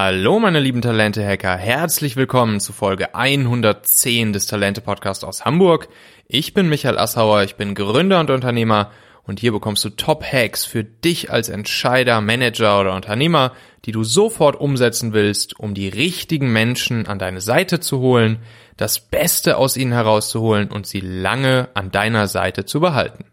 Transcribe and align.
Hallo 0.00 0.38
meine 0.38 0.60
lieben 0.60 0.80
Talente-Hacker, 0.80 1.56
herzlich 1.56 2.14
willkommen 2.14 2.60
zu 2.60 2.72
Folge 2.72 3.16
110 3.16 4.32
des 4.32 4.46
Talente-Podcasts 4.46 5.24
aus 5.24 5.44
Hamburg. 5.44 5.88
Ich 6.28 6.54
bin 6.54 6.68
Michael 6.68 6.96
Assauer, 6.98 7.42
ich 7.42 7.56
bin 7.56 7.74
Gründer 7.74 8.20
und 8.20 8.30
Unternehmer 8.30 8.92
und 9.24 9.40
hier 9.40 9.50
bekommst 9.50 9.84
du 9.84 9.90
Top-Hacks 9.90 10.64
für 10.64 10.84
dich 10.84 11.32
als 11.32 11.48
Entscheider, 11.48 12.20
Manager 12.20 12.78
oder 12.78 12.94
Unternehmer, 12.94 13.50
die 13.86 13.90
du 13.90 14.04
sofort 14.04 14.54
umsetzen 14.54 15.14
willst, 15.14 15.58
um 15.58 15.74
die 15.74 15.88
richtigen 15.88 16.52
Menschen 16.52 17.08
an 17.08 17.18
deine 17.18 17.40
Seite 17.40 17.80
zu 17.80 17.98
holen, 17.98 18.38
das 18.76 19.00
Beste 19.00 19.56
aus 19.56 19.76
ihnen 19.76 19.90
herauszuholen 19.90 20.70
und 20.70 20.86
sie 20.86 21.00
lange 21.00 21.70
an 21.74 21.90
deiner 21.90 22.28
Seite 22.28 22.64
zu 22.64 22.78
behalten. 22.78 23.24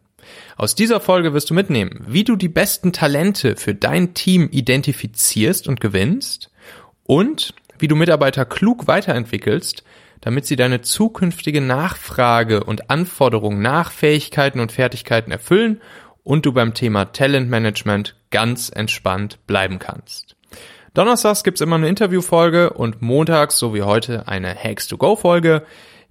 Aus 0.58 0.74
dieser 0.74 1.02
Folge 1.02 1.34
wirst 1.34 1.50
du 1.50 1.54
mitnehmen, 1.54 2.06
wie 2.08 2.24
du 2.24 2.38
die 2.38 2.48
besten 2.48 2.94
Talente 2.94 3.58
für 3.58 3.76
dein 3.76 4.14
Team 4.14 4.48
identifizierst 4.52 5.68
und 5.68 5.82
gewinnst 5.82 6.50
und 7.04 7.54
wie 7.78 7.90
du 7.90 7.96
Mitarbeiter 7.96 8.46
klug 8.46 8.88
weiterentwickelst, 8.88 9.84
damit 10.22 10.46
sie 10.46 10.56
deine 10.56 10.82
zukünftige 10.82 11.60
Nachfrage 11.60 12.64
und 12.64 12.90
Anforderungen 12.90 13.62
nach 13.62 13.92
Fähigkeiten 13.92 14.62
und 14.62 14.72
Fertigkeiten 14.72 15.32
erfüllen 15.32 15.82
und 16.24 16.46
du 16.46 16.54
beim 16.54 16.74
Thema 16.74 17.06
Talentmanagement 17.06 18.16
ganz 18.32 18.70
entspannt 18.74 19.46
bleiben 19.48 19.78
kannst. 19.78 20.38
Donnerstags 20.94 21.44
gibt's 21.44 21.60
immer 21.60 21.76
eine 21.76 21.90
Interviewfolge 21.90 22.72
und 22.72 23.02
montags, 23.02 23.60
so 23.60 23.74
wie 23.74 23.84
heute, 23.84 24.30
eine 24.30 24.56
Hacks 24.56 24.88
to 24.88 24.96
Go 24.96 25.18
Folge. 25.18 25.64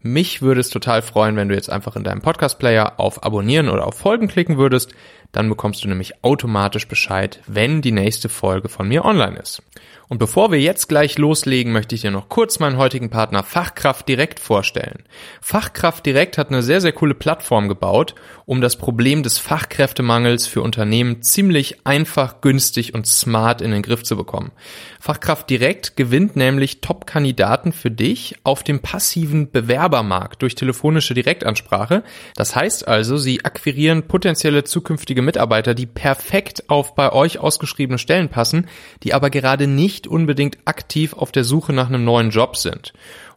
Mich 0.07 0.43
würde 0.43 0.61
es 0.61 0.69
total 0.69 1.01
freuen, 1.01 1.35
wenn 1.37 1.49
du 1.49 1.55
jetzt 1.55 1.71
einfach 1.71 1.97
in 1.97 2.05
deinem 2.05 2.21
Podcast-Player 2.21 3.01
auf 3.01 3.25
Abonnieren 3.25 3.71
oder 3.71 3.87
auf 3.87 3.95
Folgen 3.95 4.29
klicken 4.29 4.59
würdest. 4.59 4.95
Dann 5.34 5.48
bekommst 5.48 5.83
du 5.83 5.88
nämlich 5.88 6.24
automatisch 6.24 6.87
Bescheid, 6.87 7.41
wenn 7.47 7.83
die 7.83 7.92
nächste 7.92 8.29
Folge 8.29 8.69
von 8.69 8.87
mir 8.88 9.05
online 9.05 9.37
ist. 9.37 9.62
Und 10.09 10.19
bevor 10.19 10.52
wir 10.52 10.61
jetzt 10.61 10.88
gleich 10.88 11.19
loslegen, 11.19 11.72
möchte 11.72 11.95
ich 11.95 12.03
dir 12.03 12.11
noch 12.11 12.28
kurz 12.28 12.59
meinen 12.59 12.77
heutigen 12.77 13.11
Partner 13.11 13.42
Fachkraft 13.42 14.09
Direkt 14.09 14.39
vorstellen. 14.39 15.03
Fachkraft 15.41 16.05
Direkt 16.05 16.39
hat 16.39 16.50
eine 16.50 16.62
sehr, 16.62 16.81
sehr 16.81 16.92
coole 16.92 17.14
Plattform 17.14 17.69
gebaut, 17.69 18.14
um 18.47 18.61
das 18.61 18.77
Problem 18.77 19.22
des 19.22 19.39
Fachkräftemangels 19.39 20.47
für 20.47 20.62
Unternehmen 20.62 21.22
ziemlich 21.22 21.87
einfach, 21.87 22.42
günstig 22.42 22.94
und 22.94 23.06
smart 23.06 23.62
in 23.62 23.70
den 23.70 23.83
Griff 23.83 24.05
zu 24.05 24.16
bekommen. 24.16 24.53
Fachkraft 25.00 25.48
Direkt 25.50 25.97
gewinnt 25.97 26.37
nämlich 26.37 26.81
Top-Kandidaten 26.81 27.72
für 27.72 27.91
dich 27.91 28.37
auf 28.44 28.62
dem 28.62 28.81
passiven 28.81 29.50
Bewerbermarkt 29.50 30.42
durch 30.42 30.55
telefonische 30.55 31.14
Direktansprache. 31.14 32.05
Das 32.37 32.55
heißt 32.55 32.87
also, 32.87 33.16
sie 33.16 33.44
akquirieren 33.44 34.06
potenzielle 34.06 34.64
zukünftige 34.64 35.22
Mitarbeiter, 35.25 35.75
die 35.75 35.86
perfekt 35.86 36.69
auf 36.69 36.94
bei 36.94 37.12
euch 37.12 37.39
ausgeschriebene 37.39 37.98
Stellen 37.98 38.28
passen, 38.28 38.69
die 39.03 39.14
aber 39.14 39.31
gerade 39.31 39.66
nicht 39.66 40.06
unbedingt 40.06 40.58
aktiv 40.64 41.14
auf 41.14 41.33
der 41.33 41.44
Suche 41.44 41.72
nach 41.72 41.89
einem 41.89 42.05
neuen 42.05 42.31
Job 42.31 42.56
sind. 42.56 42.92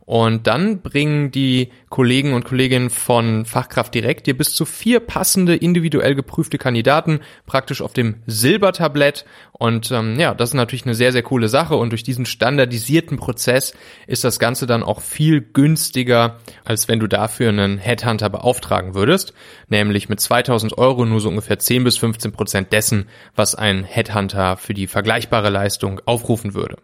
Und 0.08 0.48
dann 0.48 0.82
bringen 0.82 1.32
die 1.32 1.70
Kollegen 1.90 2.32
und 2.34 2.46
Kolleginnen 2.46 2.90
von 2.90 3.44
Fachkraft 3.44 3.94
direkt 3.94 4.26
dir 4.26 4.38
bis 4.38 4.54
zu 4.56 4.64
vier 4.64 5.02
passende, 5.02 5.54
individuell 5.54 6.16
geprüfte 6.16 6.58
Kandidaten 6.58 7.20
praktisch 7.46 7.82
auf 7.82 7.92
dem 7.92 8.16
Silbertablett. 8.26 9.26
Und 9.52 9.92
ähm, 9.92 10.18
ja, 10.18 10.34
das 10.34 10.52
ist 10.52 10.54
natürlich 10.54 10.86
eine 10.86 10.96
sehr, 10.96 11.12
sehr 11.12 11.24
coole 11.24 11.50
Sache. 11.50 11.76
Und 11.76 11.90
durch 11.90 12.04
diesen 12.04 12.26
standardisierten 12.26 13.18
Prozess 13.18 13.74
ist 14.08 14.24
das 14.24 14.40
Ganze 14.40 14.66
dann 14.66 14.82
auch 14.82 15.02
viel 15.02 15.42
günstiger, 15.42 16.38
als 16.64 16.88
wenn 16.88 17.02
du 17.02 17.08
dafür 17.08 17.50
einen 17.50 17.78
Headhunter 17.78 18.30
beauftragen 18.30 18.96
würdest. 18.96 19.34
Nämlich 19.68 20.08
mit 20.08 20.22
2000 20.22 20.78
Euro 20.78 21.04
nur 21.04 21.20
so 21.20 21.28
ungefähr 21.28 21.60
10 21.60 21.84
bis 21.84 21.98
15 21.98 22.32
Prozent 22.32 22.72
dessen, 22.72 23.10
was 23.36 23.56
ein 23.56 23.84
Headhunter 23.84 24.56
für 24.56 24.74
die 24.74 24.88
vergleichbare 24.88 25.50
Leistung 25.50 26.00
aufrufen 26.06 26.54
würde. 26.54 26.78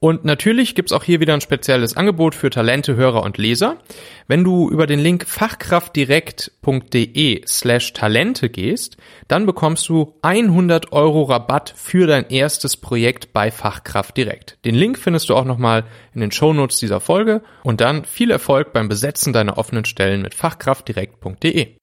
Und 0.00 0.24
natürlich 0.24 0.76
gibt's 0.76 0.92
auch 0.92 1.02
hier 1.02 1.18
wieder 1.18 1.34
ein 1.34 1.40
spezielles 1.40 1.96
Angebot 1.96 2.36
für 2.36 2.50
Talente, 2.50 2.94
Hörer 2.94 3.24
und 3.24 3.36
Leser. 3.36 3.78
Wenn 4.28 4.44
du 4.44 4.70
über 4.70 4.86
den 4.86 5.00
Link 5.00 5.26
fachkraftdirekt.de 5.26 7.42
slash 7.48 7.94
Talente 7.94 8.48
gehst, 8.48 8.96
dann 9.26 9.44
bekommst 9.44 9.88
du 9.88 10.14
100 10.22 10.92
Euro 10.92 11.24
Rabatt 11.24 11.74
für 11.76 12.06
dein 12.06 12.30
erstes 12.30 12.76
Projekt 12.76 13.32
bei 13.32 13.50
Fachkraft 13.50 14.16
Direkt. 14.16 14.58
Den 14.64 14.76
Link 14.76 15.00
findest 15.00 15.30
du 15.30 15.34
auch 15.34 15.44
nochmal 15.44 15.82
in 16.14 16.20
den 16.20 16.30
Shownotes 16.30 16.78
dieser 16.78 17.00
Folge 17.00 17.42
und 17.64 17.80
dann 17.80 18.04
viel 18.04 18.30
Erfolg 18.30 18.72
beim 18.72 18.88
Besetzen 18.88 19.32
deiner 19.32 19.58
offenen 19.58 19.84
Stellen 19.84 20.22
mit 20.22 20.34
fachkraftdirekt.de. 20.34 21.77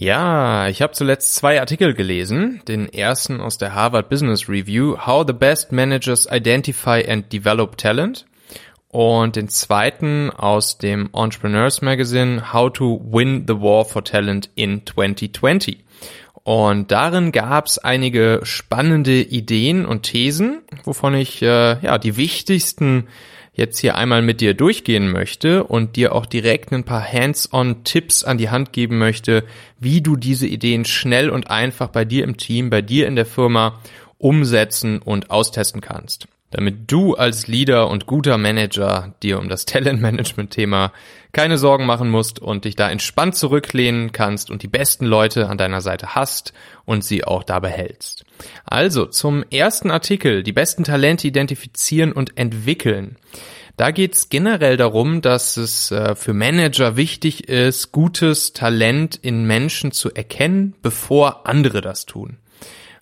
Ja, 0.00 0.66
ich 0.68 0.80
habe 0.80 0.94
zuletzt 0.94 1.34
zwei 1.34 1.60
Artikel 1.60 1.92
gelesen. 1.92 2.62
Den 2.66 2.90
ersten 2.90 3.38
aus 3.38 3.58
der 3.58 3.74
Harvard 3.74 4.08
Business 4.08 4.48
Review, 4.48 4.96
How 5.04 5.26
the 5.26 5.34
Best 5.34 5.72
Managers 5.72 6.26
Identify 6.26 7.04
and 7.06 7.30
Develop 7.30 7.76
Talent. 7.76 8.24
Und 8.88 9.36
den 9.36 9.50
zweiten 9.50 10.30
aus 10.30 10.78
dem 10.78 11.10
Entrepreneurs 11.12 11.82
Magazine, 11.82 12.50
How 12.54 12.72
to 12.72 12.98
Win 13.12 13.44
the 13.46 13.60
War 13.60 13.84
for 13.84 14.02
Talent 14.02 14.48
in 14.54 14.86
2020. 14.86 15.84
Und 16.44 16.90
darin 16.90 17.30
gab 17.30 17.66
es 17.66 17.76
einige 17.76 18.40
spannende 18.42 19.20
Ideen 19.20 19.84
und 19.84 20.04
Thesen, 20.04 20.62
wovon 20.84 21.12
ich 21.12 21.42
äh, 21.42 21.78
ja 21.78 21.98
die 21.98 22.16
wichtigsten 22.16 23.08
jetzt 23.52 23.78
hier 23.78 23.96
einmal 23.96 24.22
mit 24.22 24.40
dir 24.40 24.54
durchgehen 24.54 25.10
möchte 25.10 25.64
und 25.64 25.96
dir 25.96 26.14
auch 26.14 26.26
direkt 26.26 26.72
ein 26.72 26.84
paar 26.84 27.04
Hands-on-Tipps 27.04 28.24
an 28.24 28.38
die 28.38 28.50
Hand 28.50 28.72
geben 28.72 28.98
möchte, 28.98 29.44
wie 29.78 30.00
du 30.00 30.16
diese 30.16 30.46
Ideen 30.46 30.84
schnell 30.84 31.30
und 31.30 31.50
einfach 31.50 31.88
bei 31.88 32.04
dir 32.04 32.24
im 32.24 32.36
Team, 32.36 32.70
bei 32.70 32.82
dir 32.82 33.06
in 33.06 33.16
der 33.16 33.26
Firma 33.26 33.80
umsetzen 34.18 34.98
und 35.00 35.30
austesten 35.30 35.80
kannst 35.80 36.28
damit 36.50 36.90
du 36.90 37.14
als 37.14 37.46
Leader 37.46 37.88
und 37.88 38.06
guter 38.06 38.38
Manager 38.38 39.14
dir 39.22 39.38
um 39.38 39.48
das 39.48 39.64
Talentmanagement-Thema 39.66 40.92
keine 41.32 41.58
Sorgen 41.58 41.86
machen 41.86 42.10
musst 42.10 42.40
und 42.40 42.64
dich 42.64 42.74
da 42.74 42.90
entspannt 42.90 43.36
zurücklehnen 43.36 44.12
kannst 44.12 44.50
und 44.50 44.62
die 44.62 44.68
besten 44.68 45.06
Leute 45.06 45.48
an 45.48 45.58
deiner 45.58 45.80
Seite 45.80 46.14
hast 46.14 46.52
und 46.84 47.04
sie 47.04 47.24
auch 47.24 47.44
dabei 47.44 47.70
hältst. 47.70 48.24
Also 48.64 49.06
zum 49.06 49.44
ersten 49.44 49.90
Artikel, 49.90 50.42
die 50.42 50.52
besten 50.52 50.84
Talente 50.84 51.28
identifizieren 51.28 52.12
und 52.12 52.36
entwickeln. 52.36 53.16
Da 53.76 53.92
geht 53.92 54.14
es 54.14 54.28
generell 54.28 54.76
darum, 54.76 55.22
dass 55.22 55.56
es 55.56 55.90
äh, 55.90 56.14
für 56.14 56.34
Manager 56.34 56.96
wichtig 56.96 57.48
ist, 57.48 57.92
gutes 57.92 58.52
Talent 58.52 59.16
in 59.16 59.44
Menschen 59.46 59.90
zu 59.92 60.12
erkennen, 60.12 60.74
bevor 60.82 61.46
andere 61.46 61.80
das 61.80 62.04
tun. 62.04 62.39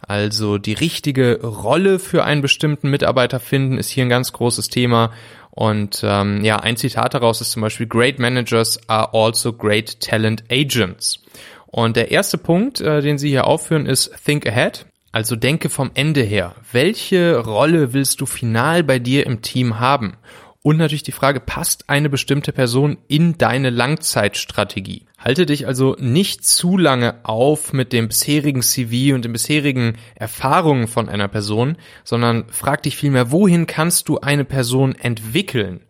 Also 0.06 0.58
die 0.58 0.74
richtige 0.74 1.40
Rolle 1.42 1.98
für 1.98 2.24
einen 2.24 2.42
bestimmten 2.42 2.90
Mitarbeiter 2.90 3.40
finden 3.40 3.78
ist 3.78 3.90
hier 3.90 4.04
ein 4.04 4.08
ganz 4.08 4.32
großes 4.32 4.68
Thema. 4.68 5.12
Und 5.50 6.02
ähm, 6.04 6.44
ja, 6.44 6.60
ein 6.60 6.76
Zitat 6.76 7.14
daraus 7.14 7.40
ist 7.40 7.50
zum 7.50 7.62
Beispiel, 7.62 7.86
Great 7.86 8.18
Managers 8.18 8.78
are 8.88 9.12
also 9.12 9.52
great 9.52 10.00
talent 10.00 10.44
agents. 10.50 11.20
Und 11.66 11.96
der 11.96 12.10
erste 12.10 12.38
Punkt, 12.38 12.80
äh, 12.80 13.02
den 13.02 13.18
Sie 13.18 13.28
hier 13.28 13.46
aufführen, 13.46 13.86
ist 13.86 14.12
Think 14.24 14.46
Ahead. 14.46 14.86
Also 15.10 15.36
denke 15.36 15.68
vom 15.68 15.90
Ende 15.94 16.22
her. 16.22 16.54
Welche 16.70 17.38
Rolle 17.38 17.92
willst 17.92 18.20
du 18.20 18.26
final 18.26 18.84
bei 18.84 18.98
dir 18.98 19.26
im 19.26 19.42
Team 19.42 19.80
haben? 19.80 20.16
Und 20.62 20.76
natürlich 20.76 21.02
die 21.02 21.12
Frage, 21.12 21.40
passt 21.40 21.88
eine 21.88 22.08
bestimmte 22.08 22.52
Person 22.52 22.98
in 23.08 23.36
deine 23.36 23.70
Langzeitstrategie? 23.70 25.07
Halte 25.18 25.46
dich 25.46 25.66
also 25.66 25.96
nicht 25.98 26.46
zu 26.46 26.76
lange 26.76 27.16
auf 27.24 27.72
mit 27.72 27.92
dem 27.92 28.06
bisherigen 28.06 28.62
CV 28.62 29.14
und 29.16 29.24
den 29.24 29.32
bisherigen 29.32 29.98
Erfahrungen 30.14 30.86
von 30.86 31.08
einer 31.08 31.26
Person, 31.26 31.76
sondern 32.04 32.44
frag 32.50 32.84
dich 32.84 32.96
vielmehr, 32.96 33.32
wohin 33.32 33.66
kannst 33.66 34.08
du 34.08 34.20
eine 34.20 34.44
Person 34.44 34.94
entwickeln? 34.94 35.80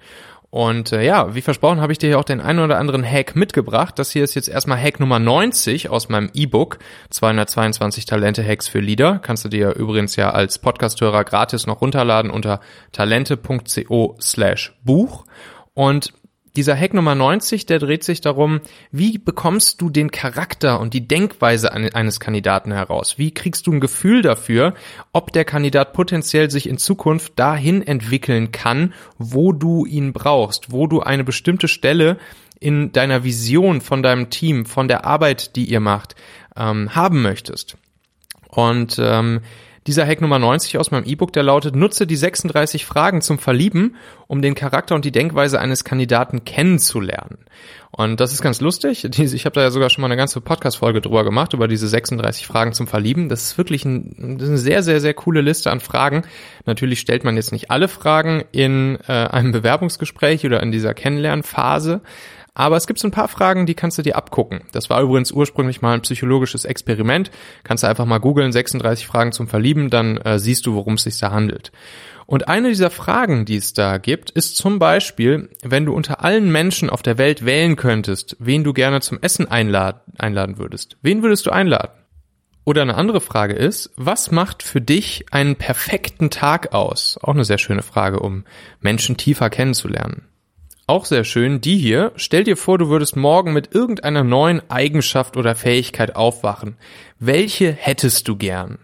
Und 0.50 0.92
äh, 0.92 1.04
ja, 1.04 1.34
wie 1.34 1.42
versprochen 1.42 1.82
habe 1.82 1.92
ich 1.92 1.98
dir 1.98 2.06
hier 2.06 2.18
auch 2.18 2.24
den 2.24 2.40
einen 2.40 2.60
oder 2.60 2.78
anderen 2.78 3.04
Hack 3.04 3.36
mitgebracht. 3.36 3.98
Das 3.98 4.10
hier 4.10 4.24
ist 4.24 4.34
jetzt 4.34 4.48
erstmal 4.48 4.80
Hack 4.80 4.98
Nummer 4.98 5.18
90 5.18 5.90
aus 5.90 6.08
meinem 6.08 6.30
E-Book 6.32 6.78
222 7.10 8.06
Talente 8.06 8.42
Hacks 8.42 8.66
für 8.66 8.80
Leader. 8.80 9.18
Kannst 9.18 9.44
du 9.44 9.50
dir 9.50 9.74
übrigens 9.74 10.16
ja 10.16 10.30
als 10.30 10.58
Podcasthörer 10.58 11.24
gratis 11.24 11.66
noch 11.66 11.82
runterladen 11.82 12.30
unter 12.30 12.60
talente.co 12.92 14.16
slash 14.20 14.74
Buch. 14.84 15.26
Und 15.74 16.14
dieser 16.56 16.76
Hack 16.76 16.94
Nummer 16.94 17.14
90, 17.14 17.66
der 17.66 17.78
dreht 17.78 18.04
sich 18.04 18.20
darum, 18.20 18.60
wie 18.90 19.18
bekommst 19.18 19.80
du 19.80 19.90
den 19.90 20.10
Charakter 20.10 20.80
und 20.80 20.94
die 20.94 21.06
Denkweise 21.06 21.72
eines 21.72 22.20
Kandidaten 22.20 22.72
heraus? 22.72 23.18
Wie 23.18 23.32
kriegst 23.32 23.66
du 23.66 23.72
ein 23.72 23.80
Gefühl 23.80 24.22
dafür, 24.22 24.74
ob 25.12 25.32
der 25.32 25.44
Kandidat 25.44 25.92
potenziell 25.92 26.50
sich 26.50 26.68
in 26.68 26.78
Zukunft 26.78 27.38
dahin 27.38 27.86
entwickeln 27.86 28.52
kann, 28.52 28.94
wo 29.18 29.52
du 29.52 29.86
ihn 29.86 30.12
brauchst, 30.12 30.72
wo 30.72 30.86
du 30.86 31.00
eine 31.00 31.24
bestimmte 31.24 31.68
Stelle 31.68 32.18
in 32.60 32.92
deiner 32.92 33.24
Vision 33.24 33.80
von 33.80 34.02
deinem 34.02 34.30
Team, 34.30 34.66
von 34.66 34.88
der 34.88 35.04
Arbeit, 35.04 35.54
die 35.56 35.64
ihr 35.64 35.80
macht, 35.80 36.16
ähm, 36.56 36.94
haben 36.94 37.22
möchtest? 37.22 37.76
Und 38.48 38.98
ähm, 38.98 39.40
Dieser 39.88 40.06
Hack 40.06 40.20
Nummer 40.20 40.38
90 40.38 40.76
aus 40.76 40.90
meinem 40.90 41.06
E-Book, 41.06 41.32
der 41.32 41.42
lautet, 41.42 41.74
nutze 41.74 42.06
die 42.06 42.14
36 42.14 42.84
Fragen 42.84 43.22
zum 43.22 43.38
Verlieben, 43.38 43.96
um 44.26 44.42
den 44.42 44.54
Charakter 44.54 44.94
und 44.94 45.06
die 45.06 45.12
Denkweise 45.12 45.58
eines 45.58 45.82
Kandidaten 45.82 46.44
kennenzulernen. 46.44 47.38
Und 47.90 48.20
das 48.20 48.34
ist 48.34 48.42
ganz 48.42 48.60
lustig. 48.60 49.04
Ich 49.18 49.46
habe 49.46 49.54
da 49.54 49.62
ja 49.62 49.70
sogar 49.70 49.88
schon 49.88 50.02
mal 50.02 50.08
eine 50.08 50.18
ganze 50.18 50.42
Podcast-Folge 50.42 51.00
drüber 51.00 51.24
gemacht, 51.24 51.54
über 51.54 51.68
diese 51.68 51.88
36 51.88 52.46
Fragen 52.46 52.74
zum 52.74 52.86
Verlieben. 52.86 53.30
Das 53.30 53.44
ist 53.44 53.56
wirklich 53.56 53.86
ein, 53.86 54.36
ist 54.38 54.46
eine 54.46 54.58
sehr, 54.58 54.82
sehr, 54.82 55.00
sehr 55.00 55.14
coole 55.14 55.40
Liste 55.40 55.70
an 55.70 55.80
Fragen. 55.80 56.24
Natürlich 56.66 57.00
stellt 57.00 57.24
man 57.24 57.36
jetzt 57.36 57.52
nicht 57.52 57.70
alle 57.70 57.88
Fragen 57.88 58.44
in 58.52 58.98
äh, 59.08 59.12
einem 59.12 59.52
Bewerbungsgespräch 59.52 60.44
oder 60.44 60.62
in 60.62 60.70
dieser 60.70 60.92
Kennenlernphase. 60.92 62.02
Aber 62.58 62.76
es 62.76 62.88
gibt 62.88 62.98
so 62.98 63.06
ein 63.06 63.12
paar 63.12 63.28
Fragen, 63.28 63.66
die 63.66 63.74
kannst 63.74 63.98
du 63.98 64.02
dir 64.02 64.16
abgucken. 64.16 64.62
Das 64.72 64.90
war 64.90 65.00
übrigens 65.00 65.30
ursprünglich 65.30 65.80
mal 65.80 65.94
ein 65.94 66.02
psychologisches 66.02 66.64
Experiment. 66.64 67.30
Kannst 67.62 67.84
du 67.84 67.88
einfach 67.88 68.04
mal 68.04 68.18
googeln, 68.18 68.50
36 68.50 69.06
Fragen 69.06 69.30
zum 69.30 69.46
Verlieben, 69.46 69.90
dann 69.90 70.16
äh, 70.16 70.40
siehst 70.40 70.66
du, 70.66 70.74
worum 70.74 70.94
es 70.94 71.04
sich 71.04 71.18
da 71.18 71.30
handelt. 71.30 71.70
Und 72.26 72.48
eine 72.48 72.70
dieser 72.70 72.90
Fragen, 72.90 73.44
die 73.44 73.54
es 73.54 73.74
da 73.74 73.98
gibt, 73.98 74.32
ist 74.32 74.56
zum 74.56 74.80
Beispiel, 74.80 75.50
wenn 75.62 75.86
du 75.86 75.94
unter 75.94 76.24
allen 76.24 76.50
Menschen 76.50 76.90
auf 76.90 77.02
der 77.02 77.16
Welt 77.16 77.46
wählen 77.46 77.76
könntest, 77.76 78.36
wen 78.40 78.64
du 78.64 78.72
gerne 78.72 79.00
zum 79.02 79.20
Essen 79.22 79.48
einladen, 79.48 80.00
einladen 80.18 80.58
würdest. 80.58 80.96
Wen 81.00 81.22
würdest 81.22 81.46
du 81.46 81.50
einladen? 81.50 81.92
Oder 82.64 82.82
eine 82.82 82.96
andere 82.96 83.20
Frage 83.20 83.54
ist, 83.54 83.92
was 83.94 84.32
macht 84.32 84.64
für 84.64 84.80
dich 84.80 85.26
einen 85.30 85.54
perfekten 85.54 86.28
Tag 86.28 86.74
aus? 86.74 87.20
Auch 87.22 87.34
eine 87.34 87.44
sehr 87.44 87.58
schöne 87.58 87.82
Frage, 87.82 88.18
um 88.18 88.44
Menschen 88.80 89.16
tiefer 89.16 89.48
kennenzulernen. 89.48 90.27
Auch 90.88 91.04
sehr 91.04 91.24
schön, 91.24 91.60
die 91.60 91.76
hier. 91.76 92.12
Stell 92.16 92.44
dir 92.44 92.56
vor, 92.56 92.78
du 92.78 92.88
würdest 92.88 93.14
morgen 93.14 93.52
mit 93.52 93.74
irgendeiner 93.74 94.24
neuen 94.24 94.62
Eigenschaft 94.70 95.36
oder 95.36 95.54
Fähigkeit 95.54 96.16
aufwachen. 96.16 96.78
Welche 97.18 97.72
hättest 97.72 98.26
du 98.26 98.36
gern? 98.36 98.78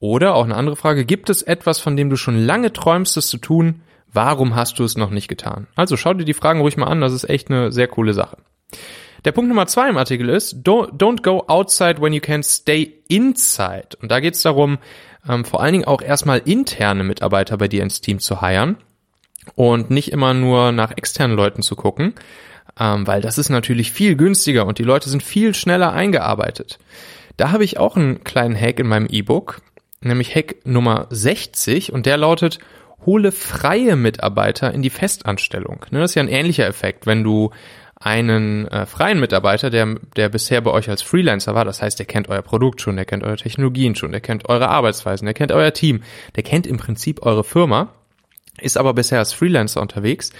Oder 0.00 0.34
auch 0.34 0.44
eine 0.44 0.54
andere 0.54 0.76
Frage, 0.76 1.06
gibt 1.06 1.30
es 1.30 1.40
etwas, 1.40 1.80
von 1.80 1.96
dem 1.96 2.10
du 2.10 2.16
schon 2.16 2.44
lange 2.44 2.74
träumst, 2.74 3.16
es 3.16 3.28
zu 3.28 3.38
tun? 3.38 3.80
Warum 4.12 4.54
hast 4.54 4.78
du 4.78 4.84
es 4.84 4.98
noch 4.98 5.08
nicht 5.08 5.28
getan? 5.28 5.66
Also 5.76 5.96
schau 5.96 6.12
dir 6.12 6.26
die 6.26 6.34
Fragen 6.34 6.60
ruhig 6.60 6.76
mal 6.76 6.88
an, 6.88 7.00
das 7.00 7.14
ist 7.14 7.30
echt 7.30 7.50
eine 7.50 7.72
sehr 7.72 7.88
coole 7.88 8.12
Sache. 8.12 8.36
Der 9.24 9.32
Punkt 9.32 9.48
Nummer 9.48 9.66
zwei 9.66 9.88
im 9.88 9.96
Artikel 9.96 10.28
ist, 10.28 10.56
don't, 10.56 11.22
go 11.22 11.42
outside 11.46 12.02
when 12.02 12.12
you 12.12 12.20
can 12.20 12.42
stay 12.42 13.00
inside. 13.08 13.96
Und 14.02 14.10
da 14.10 14.20
geht 14.20 14.34
es 14.34 14.42
darum, 14.42 14.76
ähm, 15.26 15.46
vor 15.46 15.62
allen 15.62 15.72
Dingen 15.72 15.86
auch 15.86 16.02
erstmal 16.02 16.42
interne 16.44 17.02
Mitarbeiter 17.02 17.56
bei 17.56 17.66
dir 17.66 17.82
ins 17.82 18.02
Team 18.02 18.18
zu 18.18 18.42
heiren 18.42 18.76
und 19.54 19.90
nicht 19.90 20.12
immer 20.12 20.34
nur 20.34 20.72
nach 20.72 20.92
externen 20.96 21.36
Leuten 21.36 21.62
zu 21.62 21.76
gucken, 21.76 22.14
ähm, 22.78 23.06
weil 23.06 23.20
das 23.20 23.38
ist 23.38 23.50
natürlich 23.50 23.92
viel 23.92 24.16
günstiger 24.16 24.66
und 24.66 24.78
die 24.78 24.84
Leute 24.84 25.08
sind 25.08 25.22
viel 25.22 25.54
schneller 25.54 25.92
eingearbeitet. 25.92 26.78
Da 27.36 27.50
habe 27.50 27.64
ich 27.64 27.78
auch 27.78 27.96
einen 27.96 28.22
kleinen 28.24 28.58
Hack 28.58 28.78
in 28.78 28.86
meinem 28.86 29.06
E-Book, 29.06 29.60
nämlich 30.00 30.34
Hack 30.34 30.56
Nummer 30.64 31.06
60 31.10 31.92
und 31.92 32.06
der 32.06 32.16
lautet, 32.16 32.58
hole 33.06 33.32
freie 33.32 33.96
Mitarbeiter 33.96 34.72
in 34.72 34.82
die 34.82 34.90
Festanstellung. 34.90 35.84
Ne, 35.90 36.00
das 36.00 36.12
ist 36.12 36.14
ja 36.14 36.22
ein 36.22 36.28
ähnlicher 36.28 36.66
Effekt, 36.66 37.06
wenn 37.06 37.24
du 37.24 37.50
einen 37.96 38.68
äh, 38.68 38.86
freien 38.86 39.18
Mitarbeiter, 39.18 39.70
der, 39.70 39.96
der 40.16 40.28
bisher 40.28 40.60
bei 40.60 40.70
euch 40.70 40.90
als 40.90 41.02
Freelancer 41.02 41.54
war, 41.54 41.64
das 41.64 41.80
heißt, 41.80 41.98
der 41.98 42.06
kennt 42.06 42.28
euer 42.28 42.42
Produkt 42.42 42.80
schon, 42.80 42.96
der 42.96 43.04
kennt 43.04 43.24
eure 43.24 43.36
Technologien 43.36 43.94
schon, 43.94 44.12
der 44.12 44.20
kennt 44.20 44.48
eure 44.48 44.68
Arbeitsweisen, 44.68 45.24
der 45.24 45.34
kennt 45.34 45.52
euer 45.52 45.72
Team, 45.72 46.02
der 46.36 46.42
kennt 46.42 46.66
im 46.66 46.76
Prinzip 46.76 47.24
eure 47.24 47.44
Firma 47.44 47.92
ist 48.60 48.76
aber 48.76 48.94
bisher 48.94 49.18
als 49.18 49.32
Freelancer 49.32 49.80
unterwegs. 49.80 50.30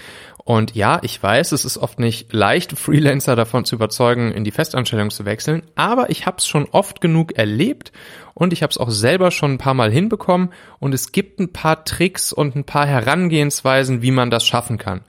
Und 0.43 0.75
ja, 0.75 0.99
ich 1.01 1.21
weiß, 1.21 1.53
es 1.53 1.65
ist 1.65 1.77
oft 1.77 1.99
nicht 1.99 2.31
leicht, 2.31 2.71
Freelancer 2.77 3.35
davon 3.35 3.65
zu 3.65 3.75
überzeugen, 3.75 4.31
in 4.31 4.43
die 4.43 4.51
Festanstellung 4.51 5.09
zu 5.09 5.25
wechseln, 5.25 5.63
aber 5.73 6.11
ich 6.11 6.25
habe 6.25 6.37
es 6.37 6.47
schon 6.47 6.65
oft 6.65 7.01
genug 7.01 7.37
erlebt 7.37 7.91
und 8.35 8.53
ich 8.53 8.61
habe 8.61 8.69
es 8.69 8.77
auch 8.77 8.91
selber 8.91 9.31
schon 9.31 9.53
ein 9.53 9.57
paar 9.57 9.73
Mal 9.73 9.91
hinbekommen 9.91 10.53
und 10.79 10.93
es 10.93 11.11
gibt 11.11 11.39
ein 11.39 11.51
paar 11.51 11.83
Tricks 11.83 12.31
und 12.31 12.55
ein 12.55 12.63
paar 12.63 12.85
Herangehensweisen, 12.85 14.03
wie 14.03 14.11
man 14.11 14.29
das 14.29 14.45
schaffen 14.45 14.77
kann. 14.77 15.01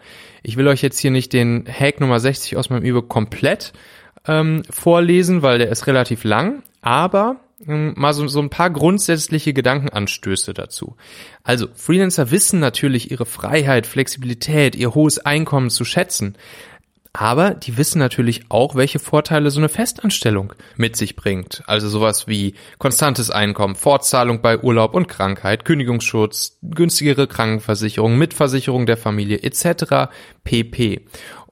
Ich 0.43 0.56
will 0.56 0.69
euch 0.69 0.81
jetzt 0.81 0.99
hier 0.99 1.11
nicht 1.11 1.32
den 1.32 1.67
Hack 1.69 2.00
Nummer 2.00 2.19
60 2.19 2.56
aus 2.56 2.70
meinem 2.70 2.85
E-Book 2.85 3.08
komplett 3.08 3.73
ähm, 4.26 4.62
vorlesen, 4.70 5.43
weil 5.43 5.58
der 5.58 5.69
ist 5.69 5.87
relativ 5.87 6.25
lang, 6.25 6.62
aber 6.81 7.37
mal 7.64 8.12
so, 8.12 8.26
so 8.29 8.41
ein 8.41 8.50
paar 8.50 8.70
grundsätzliche 8.70 9.53
Gedankenanstöße 9.53 10.53
dazu. 10.53 10.97
Also, 11.43 11.69
Freelancer 11.75 12.31
wissen 12.31 12.61
natürlich 12.61 13.11
ihre 13.11 13.26
Freiheit, 13.26 13.87
Flexibilität, 13.87 14.76
ihr 14.76 14.94
hohes 14.94 15.19
Einkommen 15.19 15.70
zu 15.70 15.85
schätzen. 15.85 16.37
Aber 17.19 17.55
die 17.55 17.79
wissen 17.79 17.99
natürlich 17.99 18.43
auch, 18.50 18.75
welche 18.75 18.99
Vorteile 18.99 19.50
so 19.50 19.58
eine 19.58 19.70
Festanstellung 19.70 20.53
mit 20.76 20.97
sich 20.97 21.17
bringt. 21.17 21.62
Also 21.67 21.88
sowas 21.88 22.29
wie 22.29 22.53
konstantes 22.76 23.31
Einkommen, 23.31 23.75
Fortzahlung 23.75 24.43
bei 24.43 24.58
Urlaub 24.62 24.93
und 24.93 25.08
Krankheit, 25.08 25.64
Kündigungsschutz, 25.64 26.58
günstigere 26.61 27.26
Krankenversicherung, 27.26 28.19
Mitversicherung 28.19 28.85
der 28.85 28.99
Familie 28.99 29.38
etc. 29.38 30.11
pp. 30.44 31.06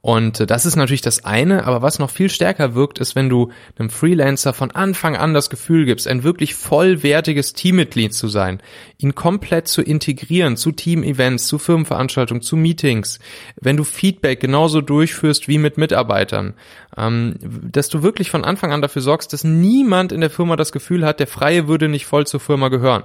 Und 0.05 0.39
äh, 0.39 0.47
das 0.47 0.67
ist 0.67 0.77
natürlich 0.77 1.01
das 1.01 1.25
eine, 1.25 1.65
aber 1.65 1.81
was 1.81 1.99
noch 1.99 2.11
viel 2.11 2.29
stärker 2.29 2.75
wirkt, 2.75 2.99
ist, 2.99 3.17
wenn 3.17 3.31
du 3.31 3.51
einem 3.79 3.89
Freelancer 3.89 4.53
von 4.53 4.71
Anfang 4.71 5.17
an 5.17 5.33
das 5.33 5.49
Gefühl 5.49 5.87
gibst, 5.87 6.07
ein 6.07 6.23
wirklich 6.23 6.55
vollwertiges 6.55 7.55
Teammitglied 7.55 8.13
zu 8.13 8.29
sein, 8.29 8.61
ihn 8.99 9.15
komplett 9.15 9.67
zu 9.67 9.81
integrieren 9.81 10.59
zu 10.59 10.73
Team-Events, 10.73 11.47
zu 11.47 11.59
Firmenveranstaltungen, 11.59 12.43
zu 12.43 12.55
Meetings, 12.55 13.19
wenn 13.59 13.79
du 13.79 13.85
Feedback 13.85 14.41
genauso 14.41 14.83
durchführst 14.83 15.49
wie 15.49 15.57
mit 15.57 15.79
Mitarbeitern, 15.79 16.53
ähm, 16.99 17.37
dass 17.41 17.89
du 17.89 18.03
wirklich 18.03 18.31
von 18.31 18.45
Anfang 18.45 18.73
an 18.73 18.83
dafür 18.83 19.01
sorgst, 19.01 19.33
dass 19.33 19.43
niemand 19.43 20.13
in 20.13 20.21
der 20.21 20.29
Firma 20.29 20.57
das 20.57 20.71
Gefühl 20.71 21.07
hat, 21.07 21.19
der 21.19 21.29
Freie 21.29 21.67
würde 21.67 21.89
nicht 21.89 22.05
voll 22.05 22.27
zur 22.27 22.41
Firma 22.41 22.69
gehören. 22.69 23.05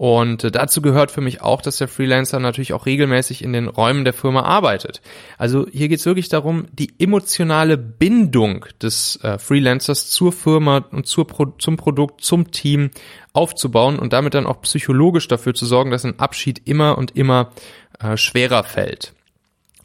Und 0.00 0.44
äh, 0.44 0.50
dazu 0.50 0.80
gehört 0.80 1.10
für 1.10 1.20
mich 1.20 1.42
auch, 1.42 1.60
dass 1.60 1.76
der 1.76 1.86
Freelancer 1.86 2.40
natürlich 2.40 2.72
auch 2.72 2.86
regelmäßig 2.86 3.44
in 3.44 3.52
den 3.52 3.68
Räumen 3.68 4.06
der 4.06 4.14
Firma 4.14 4.44
arbeitet. 4.44 5.02
Also 5.36 5.66
hier 5.70 5.90
geht 5.90 5.98
es 5.98 6.06
wirklich 6.06 6.30
darum, 6.30 6.68
die 6.72 6.94
emotionale 6.98 7.76
Bindung 7.76 8.64
des 8.80 9.22
äh, 9.22 9.38
Freelancers 9.38 10.08
zur 10.08 10.32
Firma 10.32 10.86
und 10.90 11.06
zur 11.06 11.26
Pro 11.26 11.44
zum 11.58 11.76
Produkt, 11.76 12.24
zum 12.24 12.50
Team 12.50 12.92
aufzubauen 13.34 13.98
und 13.98 14.14
damit 14.14 14.32
dann 14.32 14.46
auch 14.46 14.62
psychologisch 14.62 15.28
dafür 15.28 15.52
zu 15.52 15.66
sorgen, 15.66 15.90
dass 15.90 16.06
ein 16.06 16.18
Abschied 16.18 16.66
immer 16.66 16.96
und 16.96 17.14
immer 17.14 17.50
äh, 17.98 18.16
schwerer 18.16 18.64
fällt. 18.64 19.12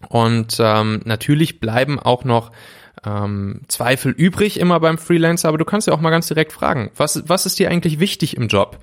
Und 0.08 0.56
ähm, 0.62 1.02
natürlich 1.04 1.60
bleiben 1.60 2.00
auch 2.00 2.24
noch 2.24 2.54
ähm, 3.06 3.64
Zweifel 3.68 4.14
übrig 4.14 4.62
immer 4.62 4.80
beim 4.80 4.98
Freelancer, 4.98 5.50
aber 5.50 5.58
du 5.58 5.66
kannst 5.66 5.88
ja 5.88 5.94
auch 5.94 6.00
mal 6.00 6.10
ganz 6.10 6.28
direkt 6.28 6.54
fragen, 6.54 6.92
was, 6.96 7.28
was 7.28 7.46
ist 7.46 7.60
dir 7.60 7.70
eigentlich 7.70 8.00
wichtig 8.00 8.38
im 8.38 8.48
Job? 8.48 8.80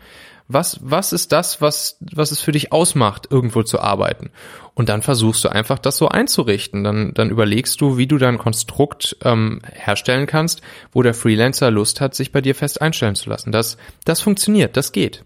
Was, 0.48 0.78
was 0.82 1.12
ist 1.12 1.32
das, 1.32 1.60
was, 1.60 1.96
was 2.00 2.30
es 2.30 2.40
für 2.40 2.52
dich 2.52 2.72
ausmacht, 2.72 3.28
irgendwo 3.30 3.62
zu 3.62 3.80
arbeiten? 3.80 4.30
Und 4.74 4.88
dann 4.88 5.02
versuchst 5.02 5.44
du 5.44 5.48
einfach, 5.48 5.78
das 5.78 5.96
so 5.96 6.08
einzurichten. 6.08 6.84
Dann, 6.84 7.12
dann 7.14 7.30
überlegst 7.30 7.80
du, 7.80 7.98
wie 7.98 8.06
du 8.06 8.18
dein 8.18 8.38
Konstrukt 8.38 9.16
ähm, 9.22 9.60
herstellen 9.72 10.26
kannst, 10.26 10.62
wo 10.92 11.02
der 11.02 11.14
Freelancer 11.14 11.70
Lust 11.70 12.00
hat, 12.00 12.14
sich 12.14 12.32
bei 12.32 12.40
dir 12.40 12.54
fest 12.54 12.80
einstellen 12.80 13.14
zu 13.14 13.28
lassen. 13.28 13.52
Das, 13.52 13.76
das 14.04 14.20
funktioniert, 14.20 14.76
das 14.76 14.92
geht. 14.92 15.24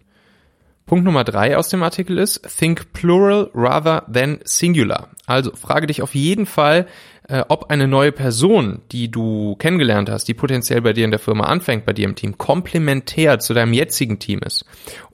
Punkt 0.86 1.04
Nummer 1.04 1.24
drei 1.24 1.56
aus 1.56 1.68
dem 1.68 1.82
Artikel 1.82 2.16
ist, 2.16 2.42
think 2.58 2.92
plural 2.92 3.50
rather 3.54 4.04
than 4.12 4.38
singular. 4.44 5.08
Also 5.26 5.50
frage 5.54 5.88
dich 5.88 6.00
auf 6.00 6.14
jeden 6.14 6.46
Fall, 6.46 6.86
äh, 7.28 7.42
ob 7.48 7.70
eine 7.70 7.88
neue 7.88 8.12
Person, 8.12 8.82
die 8.92 9.10
du 9.10 9.56
kennengelernt 9.56 10.08
hast, 10.08 10.28
die 10.28 10.34
potenziell 10.34 10.80
bei 10.82 10.92
dir 10.92 11.04
in 11.04 11.10
der 11.10 11.18
Firma 11.18 11.44
anfängt, 11.44 11.86
bei 11.86 11.92
dir 11.92 12.04
im 12.04 12.14
Team, 12.14 12.38
komplementär 12.38 13.40
zu 13.40 13.52
deinem 13.52 13.72
jetzigen 13.72 14.20
Team 14.20 14.40
ist 14.46 14.64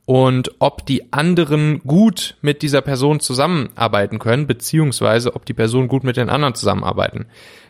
und 0.04 0.50
ob 0.58 0.84
die 0.84 1.12
anderen 1.12 1.80
gut 1.84 2.36
mit 2.42 2.62
dieser 2.62 2.82
Person 2.82 3.20
zusammenarbeiten 3.20 4.18
können, 4.18 4.46
beziehungsweise 4.46 5.34
ob 5.34 5.46
die 5.46 5.54
Person 5.54 5.88
gut 5.88 6.04
mit 6.04 6.16
den 6.16 6.28
anderen 6.28 6.54
zusammenarbeiten 6.54 7.26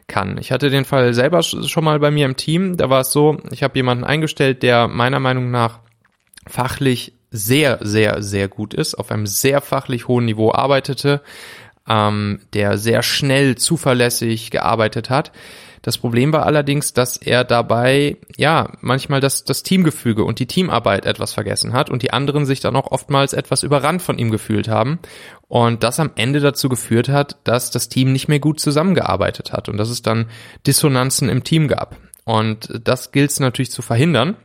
kann. 0.09 0.39
Ich 0.39 0.51
hatte 0.51 0.71
den 0.71 0.85
Fall 0.85 1.15
selber 1.15 1.43
schon 1.43 1.85
mal 1.85 2.01
bei 2.01 2.11
mir 2.11 2.27
im 2.27 2.37
Team. 2.37 2.77
Da 2.77 2.91
war 2.91 3.01
es 3.01 3.13
so, 3.13 3.39
ich 3.51 3.63
habe 3.63 3.79
jemanden 3.79 4.05
eingestellt, 4.05 4.63
der 4.63 4.89
meiner 4.89 5.21
Meinung 5.21 5.51
nach 5.51 5.81
fachlich 6.49 7.13
sehr, 7.33 7.79
sehr, 7.81 8.23
sehr 8.23 8.49
gut 8.49 8.75
ist, 8.75 8.95
auf 8.95 9.11
einem 9.11 9.27
sehr 9.27 9.61
fachlich 9.61 10.07
hohen 10.07 10.27
Niveau 10.27 10.53
arbeitete, 10.53 11.21
ähm, 11.89 12.41
der 12.53 12.79
sehr 12.79 13.03
schnell, 13.03 13.57
zuverlässig 13.57 14.51
gearbeitet 14.51 15.11
hat 15.11 15.33
das 15.83 15.99
Problem 15.99 16.33
war 16.33 16.47
allerdings, 16.47 16.93
dass 16.95 17.17
er 17.17 17.43
dabei, 17.43 18.17
ja, 18.37 18.71
manchmal 18.81 19.21
das, 19.21 19.45
das 19.45 19.65
Teamgefüge 19.65 20.23
und 20.23 20.39
die 20.39 20.47
Teamarbeit 20.47 21.07
etwas 21.07 21.35
vergessen 21.35 21.73
hat 21.73 21.91
und 21.91 22.03
die 22.03 22.13
anderen 22.13 22.47
sich 22.47 22.61
dann 22.61 22.77
auch 22.77 22.93
oftmals 22.93 23.33
etwas 23.33 23.65
überrannt 23.65 24.01
von 24.01 24.17
ihm 24.17 24.31
gefühlt 24.31 24.69
haben 24.69 25.01
und 25.49 25.83
das 25.83 25.99
am 25.99 26.13
Ende 26.15 26.39
dazu 26.39 26.69
geführt 26.69 27.09
hat, 27.09 27.37
dass 27.43 27.73
das 27.73 27.89
Team 27.89 28.13
nicht 28.13 28.29
mehr 28.29 28.39
gut 28.39 28.61
zusammengearbeitet 28.61 29.53
hat 29.53 29.69
und 29.69 29.77
dass 29.77 29.91
es 29.91 30.03
dann 30.03 30.27
Dissonanzen 30.69 31.29
im 31.29 31.43
Team 31.43 31.67
gab. 31.67 31.97
Und 32.25 32.81
das 32.85 33.11
gilt 33.11 33.33
es 33.33 33.41
natürlich 33.41 33.73
zu 33.73 33.83
verhindern. 33.83 34.37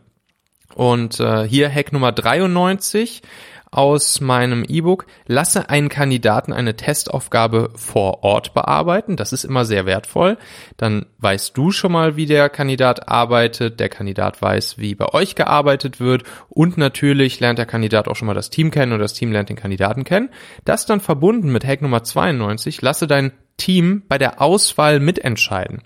Und 0.78 1.20
äh, 1.20 1.48
hier 1.48 1.74
Hack 1.74 1.92
Nummer 1.92 2.12
93 2.12 3.24
aus 3.72 4.22
meinem 4.22 4.64
E-Book. 4.64 5.08
Lasse 5.26 5.72
einen 5.72 5.90
Kandidaten 5.90 6.54
eine 6.54 6.76
Testaufgabe 6.76 7.72
vor 7.74 8.24
Ort 8.24 8.54
bearbeiten. 8.54 9.16
Das 9.16 9.34
ist 9.34 9.44
immer 9.44 9.66
sehr 9.66 9.88
wertvoll. 9.88 10.38
Dann 10.78 11.08
weißt 11.18 11.58
du 11.58 11.72
schon 11.72 11.92
mal, 11.92 12.16
wie 12.16 12.28
der 12.28 12.50
Kandidat 12.50 13.10
arbeitet. 13.10 13.80
Der 13.80 13.90
Kandidat 13.90 14.40
weiß, 14.40 14.78
wie 14.78 14.94
bei 14.94 15.12
euch 15.16 15.34
gearbeitet 15.34 16.00
wird. 16.00 16.24
Und 16.48 16.78
natürlich 16.78 17.40
lernt 17.40 17.58
der 17.58 17.66
Kandidat 17.66 18.08
auch 18.08 18.16
schon 18.16 18.28
mal 18.28 18.36
das 18.36 18.52
Team 18.52 18.70
kennen 18.70 18.94
und 18.94 19.00
das 19.00 19.16
Team 19.16 19.32
lernt 19.32 19.50
den 19.50 19.56
Kandidaten 19.56 20.04
kennen. 20.04 20.30
Das 20.64 20.86
dann 20.86 21.02
verbunden 21.02 21.52
mit 21.52 21.66
Hack 21.66 21.82
Nummer 21.82 22.04
92. 22.04 22.84
Lasse 22.84 23.08
dein 23.08 23.32
Team 23.58 24.04
bei 24.08 24.18
der 24.18 24.42
Auswahl 24.42 25.00
mitentscheiden. 25.00 25.82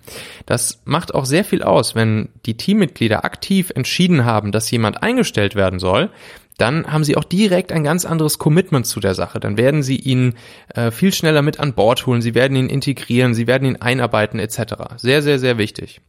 Das 0.46 0.82
macht 0.86 1.14
auch 1.14 1.26
sehr 1.26 1.44
viel 1.44 1.64
aus, 1.64 1.96
wenn 1.96 2.30
die 2.46 2.58
Teammitglieder 2.58 3.26
aktiv 3.26 3.72
entschieden 3.74 4.26
haben, 4.26 4.52
dass 4.52 4.70
jemand 4.70 5.02
eingestellt 5.02 5.56
werden 5.56 5.80
soll, 5.80 6.10
dann 6.58 6.86
haben 6.92 7.04
sie 7.04 7.18
auch 7.18 7.24
direkt 7.24 7.72
ein 7.72 7.84
ganz 7.84 8.06
anderes 8.06 8.38
Commitment 8.38 8.86
zu 8.86 9.00
der 9.00 9.16
Sache. 9.16 9.40
Dann 9.40 9.58
werden 9.58 9.82
sie 9.82 9.96
ihn 9.96 10.36
äh, 10.76 10.92
viel 10.92 11.12
schneller 11.12 11.42
mit 11.42 11.60
an 11.60 11.74
Bord 11.74 12.06
holen, 12.06 12.22
sie 12.22 12.36
werden 12.36 12.56
ihn 12.56 12.70
integrieren, 12.70 13.34
sie 13.34 13.48
werden 13.48 13.68
ihn 13.68 13.78
einarbeiten 13.78 14.40
etc. 14.40 14.76
Sehr, 14.98 15.24
sehr, 15.24 15.40
sehr 15.40 15.58
wichtig. 15.58 16.02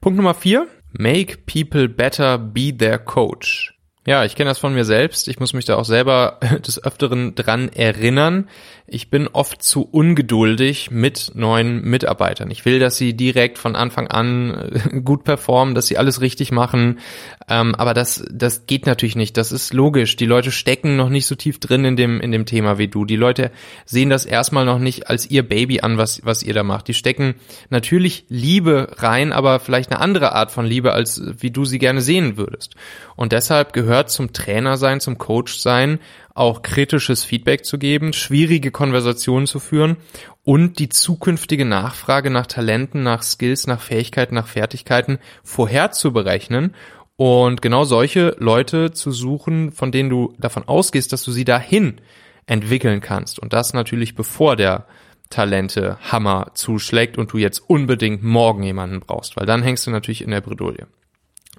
Punkt 0.00 0.16
Nummer 0.16 0.34
vier: 0.34 0.66
Make 0.92 1.38
people 1.46 1.88
better 1.88 2.36
be 2.36 2.76
their 2.76 2.98
coach. 2.98 3.76
Ja, 4.06 4.24
ich 4.24 4.36
kenne 4.36 4.50
das 4.50 4.58
von 4.58 4.72
mir 4.72 4.84
selbst. 4.84 5.26
Ich 5.26 5.40
muss 5.40 5.52
mich 5.52 5.64
da 5.64 5.76
auch 5.76 5.84
selber 5.84 6.38
des 6.66 6.82
Öfteren 6.82 7.34
dran 7.34 7.68
erinnern. 7.68 8.48
Ich 8.88 9.10
bin 9.10 9.26
oft 9.26 9.64
zu 9.64 9.82
ungeduldig 9.82 10.92
mit 10.92 11.32
neuen 11.34 11.82
Mitarbeitern. 11.82 12.52
Ich 12.52 12.64
will, 12.64 12.78
dass 12.78 12.96
sie 12.96 13.14
direkt 13.14 13.58
von 13.58 13.74
Anfang 13.74 14.06
an 14.06 14.70
äh, 14.70 15.00
gut 15.00 15.24
performen, 15.24 15.74
dass 15.74 15.88
sie 15.88 15.98
alles 15.98 16.20
richtig 16.20 16.52
machen. 16.52 17.00
Ähm, 17.48 17.74
aber 17.74 17.94
das, 17.94 18.24
das 18.30 18.66
geht 18.66 18.86
natürlich 18.86 19.16
nicht. 19.16 19.36
Das 19.36 19.50
ist 19.50 19.74
logisch. 19.74 20.14
Die 20.14 20.26
Leute 20.26 20.52
stecken 20.52 20.94
noch 20.94 21.08
nicht 21.08 21.26
so 21.26 21.34
tief 21.34 21.58
drin 21.58 21.84
in 21.84 21.96
dem, 21.96 22.20
in 22.20 22.30
dem 22.30 22.46
Thema 22.46 22.78
wie 22.78 22.86
du. 22.86 23.04
Die 23.04 23.16
Leute 23.16 23.50
sehen 23.86 24.08
das 24.08 24.24
erstmal 24.24 24.64
noch 24.64 24.78
nicht 24.78 25.10
als 25.10 25.28
ihr 25.28 25.42
Baby 25.42 25.80
an, 25.80 25.98
was, 25.98 26.24
was 26.24 26.44
ihr 26.44 26.54
da 26.54 26.62
macht. 26.62 26.86
Die 26.86 26.94
stecken 26.94 27.34
natürlich 27.70 28.24
Liebe 28.28 28.94
rein, 28.98 29.32
aber 29.32 29.58
vielleicht 29.58 29.90
eine 29.90 30.00
andere 30.00 30.32
Art 30.32 30.52
von 30.52 30.64
Liebe, 30.64 30.92
als 30.92 31.20
wie 31.40 31.50
du 31.50 31.64
sie 31.64 31.80
gerne 31.80 32.00
sehen 32.00 32.36
würdest. 32.36 32.76
Und 33.16 33.32
deshalb 33.32 33.72
gehört 33.72 34.10
zum 34.10 34.32
Trainer 34.32 34.76
sein, 34.76 35.00
zum 35.00 35.18
Coach 35.18 35.56
sein, 35.56 35.98
auch 36.36 36.62
kritisches 36.62 37.24
Feedback 37.24 37.64
zu 37.64 37.78
geben, 37.78 38.12
schwierige 38.12 38.70
Konversationen 38.70 39.46
zu 39.46 39.58
führen 39.58 39.96
und 40.44 40.78
die 40.78 40.88
zukünftige 40.88 41.64
Nachfrage 41.64 42.30
nach 42.30 42.46
Talenten, 42.46 43.02
nach 43.02 43.22
Skills, 43.22 43.66
nach 43.66 43.80
Fähigkeiten, 43.80 44.34
nach 44.34 44.46
Fertigkeiten 44.46 45.18
vorherzuberechnen 45.42 46.74
und 47.16 47.62
genau 47.62 47.84
solche 47.84 48.36
Leute 48.38 48.92
zu 48.92 49.10
suchen, 49.10 49.72
von 49.72 49.90
denen 49.90 50.10
du 50.10 50.34
davon 50.38 50.68
ausgehst, 50.68 51.12
dass 51.12 51.24
du 51.24 51.32
sie 51.32 51.44
dahin 51.44 52.00
entwickeln 52.46 53.00
kannst. 53.00 53.38
Und 53.38 53.52
das 53.52 53.72
natürlich 53.72 54.14
bevor 54.14 54.56
der 54.56 54.86
Talente 55.30 55.98
Hammer 56.12 56.52
zuschlägt 56.54 57.18
und 57.18 57.32
du 57.32 57.38
jetzt 57.38 57.58
unbedingt 57.58 58.22
morgen 58.22 58.62
jemanden 58.62 59.00
brauchst, 59.00 59.36
weil 59.36 59.46
dann 59.46 59.62
hängst 59.62 59.86
du 59.86 59.90
natürlich 59.90 60.22
in 60.22 60.30
der 60.30 60.40
Bredouille. 60.40 60.86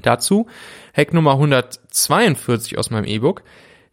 Dazu 0.01 0.47
Hack 0.95 1.13
Nummer 1.13 1.33
142 1.33 2.77
aus 2.77 2.91
meinem 2.91 3.05
E-Book. 3.05 3.43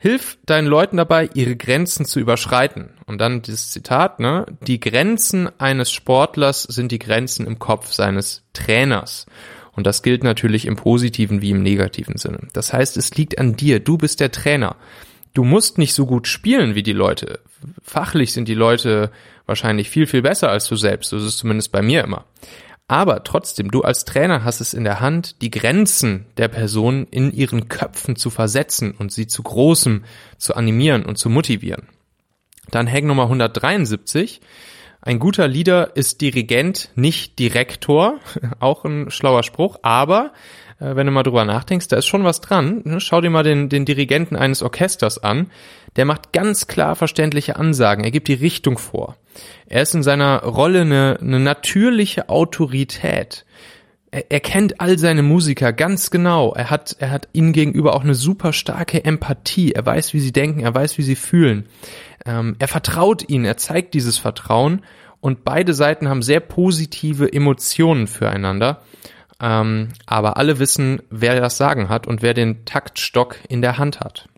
Hilf 0.05 0.37
deinen 0.45 0.67
Leuten 0.67 0.99
dabei, 0.99 1.31
ihre 1.33 1.57
Grenzen 1.57 2.05
zu 2.05 2.21
überschreiten. 2.21 2.91
Und 3.07 3.23
dann 3.23 3.41
dieses 3.41 3.71
Zitat, 3.71 4.21
ne? 4.21 4.45
Die 4.61 4.79
Grenzen 4.79 5.49
eines 5.59 5.91
Sportlers 5.91 6.65
sind 6.65 6.93
die 6.93 6.99
Grenzen 6.99 7.47
im 7.47 7.59
Kopf 7.59 7.91
seines 7.91 8.43
Trainers. 8.53 9.25
Und 9.73 9.87
das 9.87 10.03
gilt 10.03 10.23
natürlich 10.23 10.67
im 10.67 10.77
positiven 10.77 11.41
wie 11.41 11.53
im 11.53 11.63
negativen 11.63 12.19
Sinne. 12.19 12.41
Das 12.53 12.75
heißt, 12.75 12.99
es 12.99 13.17
liegt 13.17 13.39
an 13.39 13.57
dir. 13.57 13.81
Du 13.81 13.97
bist 13.97 14.21
der 14.21 14.31
Trainer. 14.31 14.77
Du 15.33 15.43
musst 15.43 15.79
nicht 15.79 15.95
so 15.95 16.05
gut 16.05 16.29
spielen 16.29 16.75
wie 16.75 16.83
die 16.83 16.93
Leute. 16.93 17.41
Fachlich 17.83 18.35
sind 18.35 18.47
die 18.47 18.53
Leute 18.53 19.11
wahrscheinlich 19.47 19.89
viel, 19.89 20.07
viel 20.07 20.21
besser 20.21 20.51
als 20.51 20.69
du 20.69 20.77
selbst. 20.77 21.09
So 21.09 21.17
ist 21.17 21.23
es 21.23 21.39
zumindest 21.39 21.73
bei 21.73 21.81
mir 21.81 22.05
immer. 22.05 22.27
Aber 22.87 23.25
trotzdem, 23.25 23.71
du 23.71 23.81
als 23.83 24.05
Trainer 24.05 24.45
hast 24.45 24.61
es 24.61 24.75
in 24.75 24.85
der 24.85 25.01
Hand, 25.01 25.41
die 25.41 25.51
Grenzen 25.51 26.27
der 26.37 26.49
Person 26.49 27.07
in 27.11 27.33
ihren 27.33 27.69
Köpfen 27.69 28.17
zu 28.17 28.29
versetzen 28.29 28.93
und 28.93 29.11
sie 29.11 29.27
zu 29.27 29.43
großem 29.43 30.05
zu 30.37 30.55
animieren 30.55 31.05
und 31.05 31.17
zu 31.17 31.31
motivieren. 31.31 31.89
Dann 32.71 32.91
Hack 32.91 33.05
Nummer 33.05 33.25
173. 33.25 34.41
Ein 35.01 35.19
guter 35.19 35.49
Leader 35.49 35.97
ist 35.97 36.21
Dirigent, 36.21 36.91
nicht 36.95 37.39
Direktor. 37.39 38.21
Auch 38.61 38.85
ein 38.85 39.11
schlauer 39.11 39.43
Spruch. 39.43 39.79
Aber 39.83 40.33
äh, 40.81 40.97
wenn 40.97 41.07
du 41.07 41.13
mal 41.13 41.23
drüber 41.23 41.45
nachdenkst, 41.45 41.89
da 41.89 41.97
ist 41.97 42.07
schon 42.07 42.25
was 42.25 42.41
dran. 42.41 42.83
Ne? 42.85 43.01
Schau 43.01 43.21
dir 43.21 43.31
mal 43.31 43.43
den, 43.43 43.69
den 43.69 43.85
Dirigenten 43.85 44.37
eines 44.37 44.63
Orchesters 44.63 45.23
an. 45.23 45.51
Der 45.97 46.05
macht 46.05 46.33
ganz 46.33 46.67
klar 46.67 46.97
verständliche 46.97 47.57
Ansagen. 47.57 48.05
Er 48.05 48.11
gibt 48.11 48.29
die 48.29 48.35
Richtung 48.35 48.79
vor. 48.79 49.17
Er 49.67 49.83
ist 49.83 49.95
in 49.95 50.03
seiner 50.03 50.43
Rolle 50.43 50.83
eine, 50.83 51.19
eine 51.21 51.41
natürliche 51.41 52.29
Autorität. 52.29 53.45
Er, 54.11 54.31
er 54.31 54.41
kennt 54.41 54.81
all 54.81 54.99
seine 54.99 55.23
Musiker 55.23 55.73
ganz 55.73 56.11
genau. 56.11 56.55
Er 56.55 56.71
hat, 56.71 56.97
er 56.99 57.11
hat 57.11 57.29
ihnen 57.33 57.53
gegenüber 57.53 57.95
auch 57.95 58.05
eine 58.05 58.15
super 58.15 58.53
starke 58.53 59.05
Empathie. 59.05 59.73
Er 59.73 59.87
weiß, 59.87 60.15
wie 60.15 60.21
sie 60.21 60.33
denken. 60.33 60.61
Er 60.61 60.75
weiß, 60.75 60.99
wie 60.99 61.03
sie 61.03 61.17
fühlen. 61.17 61.67
Ähm, 62.27 62.57
er 62.59 62.69
vertraut 62.69 63.29
ihnen. 63.29 63.45
Er 63.45 63.57
zeigt 63.57 63.95
dieses 63.95 64.19
Vertrauen. 64.19 64.83
Und 65.21 65.43
beide 65.43 65.73
Seiten 65.73 66.09
haben 66.09 66.21
sehr 66.21 66.41
positive 66.41 67.33
Emotionen 67.33 68.07
füreinander. 68.07 68.83
Ähm, 69.41 69.89
aber 70.07 70.37
alle 70.37 70.59
wissen, 70.59 71.03
wer 71.11 71.41
das 71.41 71.57
Sagen 71.57 71.89
hat 71.89 72.07
und 72.07 72.23
wer 72.23 72.35
den 72.35 72.65
Taktstock 72.65 73.39
in 73.49 73.63
der 73.63 73.79
Hand 73.79 74.01
hat. 74.01 74.29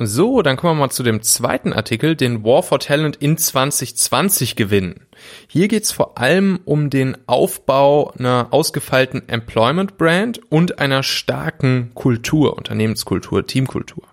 So, 0.00 0.42
dann 0.42 0.56
kommen 0.56 0.78
wir 0.78 0.86
mal 0.86 0.90
zu 0.92 1.02
dem 1.02 1.22
zweiten 1.22 1.72
Artikel, 1.72 2.14
den 2.14 2.44
War 2.44 2.62
for 2.62 2.78
Talent 2.78 3.16
in 3.16 3.36
2020 3.36 4.54
gewinnen. 4.54 5.08
Hier 5.48 5.66
geht's 5.66 5.90
vor 5.90 6.18
allem 6.18 6.60
um 6.64 6.88
den 6.88 7.16
Aufbau 7.26 8.12
einer 8.16 8.46
ausgefeilten 8.52 9.28
Employment 9.28 9.98
Brand 9.98 10.40
und 10.52 10.78
einer 10.78 11.02
starken 11.02 11.90
Kultur, 11.94 12.56
Unternehmenskultur, 12.56 13.44
Teamkultur. 13.44 14.04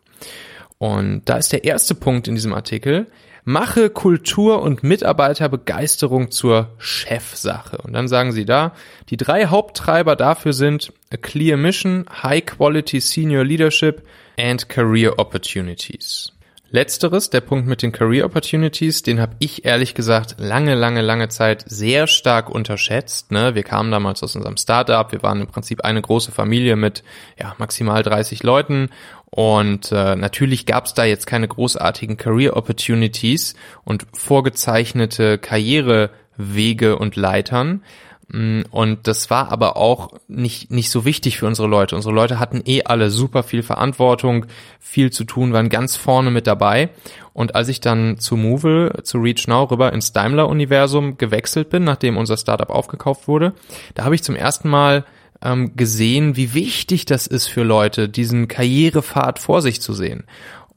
Und 0.80 1.22
da 1.26 1.38
ist 1.38 1.54
der 1.54 1.66
erste 1.66 1.94
Punkt 1.94 2.28
in 2.28 2.34
diesem 2.34 2.54
Artikel, 2.54 3.06
mache 3.46 3.92
Kultur 3.92 4.62
und 4.62 4.84
Mitarbeiterbegeisterung 4.84 6.32
zur 6.32 6.72
Chefsache. 6.80 7.78
Und 7.78 7.94
dann 7.94 8.08
sagen 8.08 8.32
sie 8.32 8.44
da, 8.44 8.74
die 9.10 9.18
drei 9.18 9.46
Haupttreiber 9.46 10.16
dafür 10.16 10.52
sind 10.52 10.92
a 11.14 11.18
clear 11.18 11.56
mission, 11.56 12.06
high 12.24 12.46
quality 12.46 13.00
senior 13.00 13.44
leadership 13.44 14.02
and 14.38 14.68
career 14.68 15.18
opportunities. 15.20 16.32
Letzteres, 16.72 17.30
der 17.30 17.40
Punkt 17.40 17.68
mit 17.68 17.84
den 17.84 17.94
Career 17.94 18.26
Opportunities, 18.26 19.02
den 19.02 19.22
habe 19.22 19.36
ich 19.40 19.64
ehrlich 19.64 19.94
gesagt 19.94 20.36
lange, 20.40 20.76
lange, 20.76 21.02
lange 21.02 21.30
Zeit 21.30 21.64
sehr 21.68 22.06
stark 22.06 22.50
unterschätzt. 22.50 23.32
Ne? 23.32 23.56
Wir 23.56 23.64
kamen 23.64 23.92
damals 23.92 24.24
aus 24.24 24.36
unserem 24.36 24.58
Startup, 24.58 25.10
wir 25.12 25.24
waren 25.24 25.40
im 25.40 25.48
Prinzip 25.48 25.86
eine 25.86 26.02
große 26.02 26.34
Familie 26.34 26.76
mit 26.76 27.04
ja, 27.40 27.56
maximal 27.60 28.04
30 28.04 28.44
Leuten 28.44 28.90
und 29.36 29.92
äh, 29.92 30.16
natürlich 30.16 30.66
gab 30.66 30.86
es 30.86 30.94
da 30.94 31.04
jetzt 31.04 31.28
keine 31.28 31.50
großartigen 31.50 32.16
Career 32.16 32.56
Opportunities 32.56 33.56
und 33.84 34.08
vorgezeichnete 34.14 35.38
Karrierewege 35.38 36.98
und 36.98 37.18
Leitern. 37.18 37.84
Mm, 38.30 38.62
und 38.72 39.08
das 39.08 39.30
war 39.30 39.52
aber 39.52 39.76
auch 39.76 40.14
nicht, 40.30 40.72
nicht 40.72 40.90
so 40.90 41.04
wichtig 41.04 41.38
für 41.38 41.48
unsere 41.48 41.68
Leute. 41.68 41.98
Unsere 41.98 42.16
Leute 42.16 42.40
hatten 42.40 42.62
eh 42.66 42.84
alle 42.84 43.10
super 43.10 43.44
viel 43.44 43.62
Verantwortung, 43.62 44.46
viel 44.80 45.12
zu 45.12 45.26
tun, 45.26 45.52
waren 45.52 45.68
ganz 45.68 45.98
vorne 45.98 46.32
mit 46.32 46.48
dabei. 46.48 46.92
Und 47.34 47.56
als 47.56 47.68
ich 47.68 47.82
dann 47.82 48.18
zu 48.18 48.38
Movil, 48.38 49.02
zu 49.04 49.18
Reach 49.18 49.50
Now 49.50 49.66
rüber 49.66 49.92
ins 49.92 50.14
Daimler-Universum 50.14 51.18
gewechselt 51.18 51.70
bin, 51.70 51.84
nachdem 51.84 52.16
unser 52.16 52.38
Startup 52.38 52.70
aufgekauft 52.70 53.28
wurde, 53.28 53.52
da 53.96 54.06
habe 54.06 54.16
ich 54.16 54.24
zum 54.24 54.38
ersten 54.38 54.70
Mal 54.70 55.04
ähm, 55.42 55.76
gesehen, 55.76 56.36
wie 56.36 56.54
wichtig 56.54 57.06
das 57.06 57.28
ist 57.28 57.48
für 57.48 57.64
Leute, 57.64 58.10
diesen 58.10 58.48
Karrierepfad 58.48 59.40
vor 59.40 59.62
sich 59.62 59.82
zu 59.82 59.94
sehen. 59.94 60.24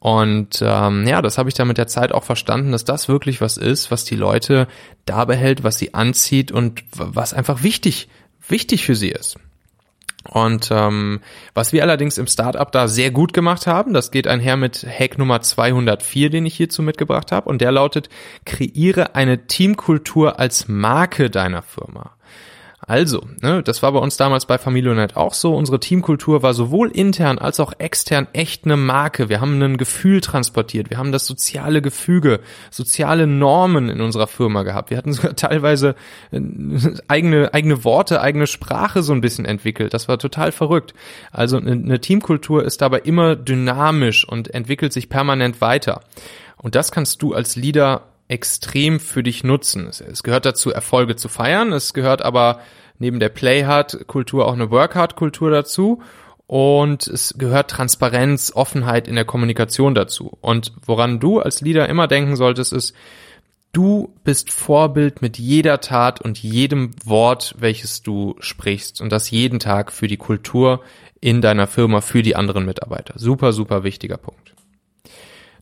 Und 0.01 0.63
ähm, 0.63 1.07
ja, 1.07 1.23
das 1.23 1.39
habe 1.39 1.49
ich 1.49 1.55
da 1.55 1.65
mit 1.65 1.79
der 1.79 1.89
Zeit 1.89 2.13
auch 2.13 2.25
verstanden, 2.25 2.71
dass 2.71 2.85
das 2.85 3.09
wirklich 3.09 3.41
was 3.41 3.57
ist, 3.57 3.91
was 3.91 4.05
die 4.05 4.15
Leute 4.15 4.69
da 5.07 5.25
behält, 5.25 5.65
was 5.65 5.79
sie 5.79 5.95
anzieht 5.95 6.53
und 6.53 6.85
was 6.93 7.35
einfach 7.35 7.63
wichtig, 7.63 8.09
wichtig 8.47 8.85
für 8.85 8.95
sie 8.95 9.11
ist. 9.11 9.39
Und 10.25 10.69
ähm, 10.71 11.21
was 11.55 11.73
wir 11.73 11.83
allerdings 11.83 12.19
im 12.19 12.27
Startup 12.27 12.71
da 12.71 12.87
sehr 12.87 13.11
gut 13.11 13.33
gemacht 13.33 13.67
haben, 13.67 13.95
das 13.95 14.11
geht 14.11 14.27
einher 14.27 14.57
mit 14.57 14.87
Hack 14.87 15.17
Nummer 15.17 15.41
204, 15.41 16.31
den 16.31 16.47
ich 16.47 16.55
hierzu 16.55 16.83
mitgebracht 16.83 17.33
habe, 17.33 17.49
und 17.49 17.61
der 17.61 17.73
lautet, 17.73 18.09
kreiere 18.45 19.15
eine 19.15 19.47
Teamkultur 19.47 20.39
als 20.39 20.69
Marke 20.69 21.31
deiner 21.31 21.63
Firma. 21.63 22.13
Also, 22.89 23.21
ne, 23.43 23.63
das 23.63 23.83
war 23.83 23.93
bei 23.93 23.99
uns 23.99 24.17
damals 24.17 24.47
bei 24.47 24.57
Familionet 24.57 25.15
auch 25.15 25.35
so. 25.35 25.55
Unsere 25.55 25.79
Teamkultur 25.79 26.43
war 26.43 26.55
sowohl 26.55 26.91
intern 26.91 27.39
als 27.39 27.61
auch 27.61 27.75
extern 27.77 28.29
echt 28.33 28.65
eine 28.65 28.79
Marke. 28.79 29.29
Wir 29.29 29.43
haben 29.43 29.61
ein 29.63 29.77
Gefühl 29.77 30.23
transportiert. 30.23 30.89
Wir 30.89 30.97
haben 30.97 31.13
das 31.13 31.27
soziale 31.27 31.83
Gefüge, 31.83 32.41
soziale 32.71 33.27
Normen 33.27 33.91
in 33.91 34.01
unserer 34.01 34.27
Firma 34.27 34.63
gehabt. 34.63 34.89
Wir 34.89 34.97
hatten 34.97 35.13
sogar 35.19 35.37
teilweise 35.37 35.97
äh, 36.31 36.41
eigene, 37.09 37.53
eigene 37.53 37.85
Worte, 37.85 38.23
eigene 38.23 38.47
Sprache 38.47 39.03
so 39.03 39.13
ein 39.13 39.21
bisschen 39.21 39.45
entwickelt. 39.45 39.93
Das 39.93 40.09
war 40.09 40.19
total 40.19 40.51
verrückt. 40.51 40.95
Also 41.31 41.59
eine 41.59 42.01
Teamkultur 42.01 42.65
ist 42.65 42.81
dabei 42.81 43.01
immer 43.01 43.37
dynamisch 43.37 44.27
und 44.27 44.55
entwickelt 44.55 44.95
sich 44.95 45.11
permanent 45.11 45.61
weiter. 45.61 46.01
Und 46.57 46.75
das 46.75 46.91
kannst 46.91 47.21
du 47.21 47.35
als 47.35 47.55
Leader 47.55 48.08
extrem 48.29 49.01
für 49.01 49.23
dich 49.23 49.43
nutzen. 49.43 49.89
Es, 49.89 50.23
gehört 50.23 50.45
dazu, 50.45 50.71
Erfolge 50.71 51.17
zu 51.17 51.29
feiern. 51.29 51.73
Es 51.73 51.95
gehört 51.95 52.23
aber 52.23 52.61
neben 52.99 53.21
der 53.21 53.31
Play-Hard-Kultur 53.31 54.47
auch 54.47 54.53
eine 54.53 54.71
Work-Hard-Kultur 54.71 55.51
dazu. 55.51 56.03
Und 56.47 57.07
es 57.07 57.35
gehört 57.37 57.71
Transparenz, 57.71 58.53
Offenheit 58.55 59.09
in 59.09 59.15
der 59.15 59.25
Kommunikation 59.25 59.95
dazu. 59.95 60.37
Und 60.41 60.73
woran 60.85 61.21
du 61.21 61.41
als 61.41 61.61
Leader 61.61 61.89
immer 61.89 62.07
denken 62.07 62.37
solltest, 62.37 62.73
ist, 62.73 62.95
du 63.73 64.15
bist 64.25 64.51
Vorbild 64.51 65.21
mit 65.21 65.39
jeder 65.39 65.81
Tat 65.81 66.21
und 66.21 66.43
jedem 66.43 66.91
Wort, 67.05 67.55
welches 67.59 68.03
du 68.03 68.37
sprichst. 68.41 69.01
Und 69.01 69.11
das 69.11 69.31
jeden 69.31 69.59
Tag 69.59 69.93
für 69.93 70.07
die 70.07 70.17
Kultur 70.17 70.83
in 71.21 71.41
deiner 71.41 71.67
Firma, 71.67 72.01
für 72.01 72.23
die 72.23 72.37
anderen 72.37 72.65
Mitarbeiter. 72.65 73.15
Super, 73.17 73.53
super 73.53 73.85
wichtiger 73.85 74.17
Punkt. 74.17 74.55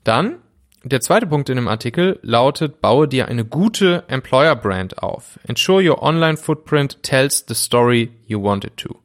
Dann 0.04 0.36
der 0.88 1.00
zweite 1.00 1.26
Punkt 1.26 1.48
in 1.48 1.56
dem 1.56 1.68
Artikel 1.68 2.18
lautet, 2.22 2.80
baue 2.80 3.08
dir 3.08 3.28
eine 3.28 3.44
gute 3.44 4.04
Employer 4.08 4.54
Brand 4.54 5.02
auf. 5.02 5.38
Ensure 5.46 5.82
your 5.82 6.02
online 6.02 6.36
footprint 6.36 7.02
tells 7.02 7.44
the 7.48 7.54
story 7.54 8.10
you 8.26 8.42
want 8.42 8.64
it 8.64 8.76
to. 8.76 8.96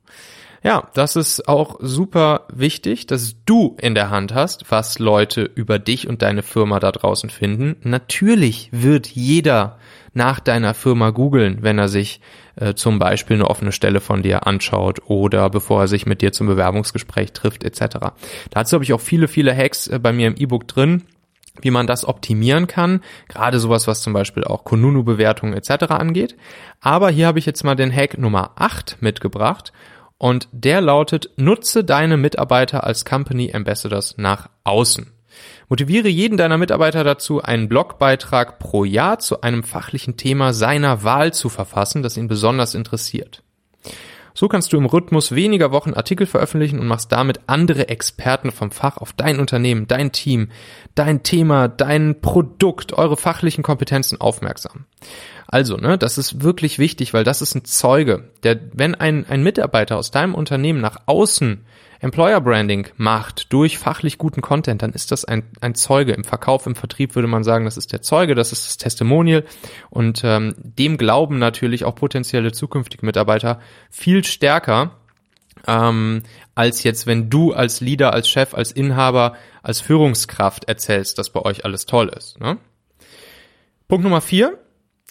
Ja, 0.63 0.89
das 0.93 1.15
ist 1.15 1.47
auch 1.47 1.77
super 1.79 2.45
wichtig, 2.53 3.07
dass 3.07 3.35
du 3.45 3.75
in 3.81 3.95
der 3.95 4.11
Hand 4.11 4.35
hast, 4.35 4.69
was 4.69 5.00
Leute 5.00 5.41
über 5.41 5.79
dich 5.79 6.07
und 6.07 6.21
deine 6.21 6.43
Firma 6.43 6.79
da 6.79 6.91
draußen 6.91 7.31
finden. 7.31 7.77
Natürlich 7.81 8.69
wird 8.71 9.07
jeder 9.07 9.79
nach 10.13 10.39
deiner 10.39 10.75
Firma 10.75 11.09
googeln, 11.09 11.59
wenn 11.61 11.79
er 11.79 11.88
sich 11.88 12.21
äh, 12.57 12.75
zum 12.75 13.00
Beispiel 13.00 13.38
eine 13.38 13.50
offene 13.50 13.71
Stelle 13.71 14.01
von 14.01 14.21
dir 14.21 14.45
anschaut 14.45 15.00
oder 15.05 15.50
bevor 15.50 15.81
er 15.81 15.88
sich 15.88 16.05
mit 16.05 16.21
dir 16.21 16.31
zum 16.31 16.45
Bewerbungsgespräch 16.45 17.31
trifft 17.33 17.63
etc. 17.63 18.11
Dazu 18.51 18.75
habe 18.75 18.83
ich 18.83 18.93
auch 18.93 19.01
viele, 19.01 19.27
viele 19.27 19.55
Hacks 19.55 19.88
äh, 19.88 19.97
bei 19.97 20.13
mir 20.13 20.27
im 20.27 20.35
E-Book 20.35 20.67
drin 20.67 21.03
wie 21.60 21.72
man 21.72 21.88
das 21.88 22.05
optimieren 22.05 22.67
kann, 22.67 23.01
gerade 23.27 23.60
sowas, 23.60 23.88
was 23.88 24.01
zum 24.01 24.13
Beispiel 24.13 24.43
auch 24.43 24.63
Konunu-Bewertungen 24.63 25.53
etc. 25.53 25.91
angeht. 25.91 26.36
Aber 26.79 27.10
hier 27.10 27.27
habe 27.27 27.39
ich 27.39 27.46
jetzt 27.46 27.63
mal 27.63 27.75
den 27.75 27.93
Hack 27.93 28.17
Nummer 28.17 28.51
8 28.55 28.98
mitgebracht 29.01 29.74
und 30.17 30.48
der 30.51 30.81
lautet, 30.81 31.31
nutze 31.36 31.84
deine 31.84 32.15
Mitarbeiter 32.15 32.84
als 32.84 33.05
Company 33.05 33.51
Ambassadors 33.53 34.17
nach 34.17 34.50
außen. 34.63 35.12
Motiviere 35.70 36.10
jeden 36.10 36.38
deiner 36.38 36.58
Mitarbeiter 36.58 37.03
dazu, 37.03 37.41
einen 37.41 37.70
Blogbeitrag 37.70 38.60
pro 38.60 38.84
Jahr 38.84 39.20
zu 39.20 39.41
einem 39.41 39.63
fachlichen 39.63 40.17
Thema 40.17 40.53
seiner 40.53 41.03
Wahl 41.03 41.34
zu 41.34 41.50
verfassen, 41.50 42.03
das 42.03 42.17
ihn 42.17 42.27
besonders 42.27 42.75
interessiert. 42.75 43.43
So 44.41 44.48
kannst 44.48 44.74
du 44.74 44.77
im 44.77 44.88
Rhythmus 44.88 45.36
weniger 45.36 45.71
Wochen 45.71 45.93
Artikel 45.93 46.25
veröffentlichen 46.25 46.79
und 46.79 46.88
machst 46.88 47.12
damit 47.12 47.41
andere 47.45 47.89
Experten 47.89 48.50
vom 48.50 48.71
Fach 48.71 48.98
auf 48.98 49.13
dein 49.13 49.39
Unternehmen, 49.39 49.86
dein 49.86 50.12
Team, 50.12 50.50
dein 50.95 51.21
Thema, 51.21 51.67
dein 51.67 52.21
Produkt, 52.21 52.93
eure 52.93 53.17
fachlichen 53.17 53.63
Kompetenzen 53.63 54.19
aufmerksam. 54.19 54.86
Also, 55.45 55.77
ne, 55.77 55.95
das 55.95 56.17
ist 56.17 56.41
wirklich 56.41 56.79
wichtig, 56.79 57.13
weil 57.13 57.24
das 57.24 57.43
ist 57.43 57.53
ein 57.53 57.65
Zeuge, 57.65 58.31
der, 58.41 58.60
wenn 58.74 58.95
ein, 58.95 59.27
ein 59.29 59.43
Mitarbeiter 59.43 59.95
aus 59.95 60.10
deinem 60.10 60.33
Unternehmen 60.33 60.81
nach 60.81 61.01
außen 61.05 61.63
Employer 62.01 62.41
Branding 62.41 62.88
macht 62.98 63.53
durch 63.53 63.77
fachlich 63.77 64.17
guten 64.17 64.41
Content, 64.41 64.81
dann 64.81 64.91
ist 64.91 65.12
das 65.12 65.24
ein, 65.24 65.43
ein 65.62 65.75
Zeuge. 65.75 66.13
Im 66.13 66.24
Verkauf, 66.24 66.65
im 66.65 66.75
Vertrieb 66.75 67.13
würde 67.13 67.27
man 67.27 67.43
sagen, 67.43 67.65
das 67.65 67.77
ist 67.77 67.93
der 67.93 68.01
Zeuge, 68.01 68.34
das 68.34 68.51
ist 68.51 68.65
das 68.65 68.77
Testimonial 68.77 69.46
und 69.91 70.22
ähm, 70.24 70.55
dem 70.58 70.98
glauben 70.98 71.38
natürlich 71.38 71.86
auch 71.86 71.93
potenzielle 71.93 72.51
zukünftige 72.51 73.05
Mitarbeiter 73.05 73.60
viel 73.91 74.24
stärker, 74.24 74.96
ähm, 75.67 76.24
als 76.55 76.81
jetzt, 76.81 77.05
wenn 77.05 77.29
du 77.29 77.53
als 77.53 77.81
Leader, 77.81 78.13
als 78.13 78.27
Chef, 78.27 78.55
als 78.55 78.72
Inhaber, 78.72 79.36
als 79.62 79.79
Führungskraft 79.79 80.65
erzählst, 80.65 81.20
dass 81.20 81.29
bei 81.29 81.41
euch 81.41 81.65
alles 81.65 81.86
toll 81.86 82.12
ist. 82.17 82.39
Ne? 82.39 82.58
Punkt 83.88 84.03
Nummer 84.03 84.22
vier 84.22 84.58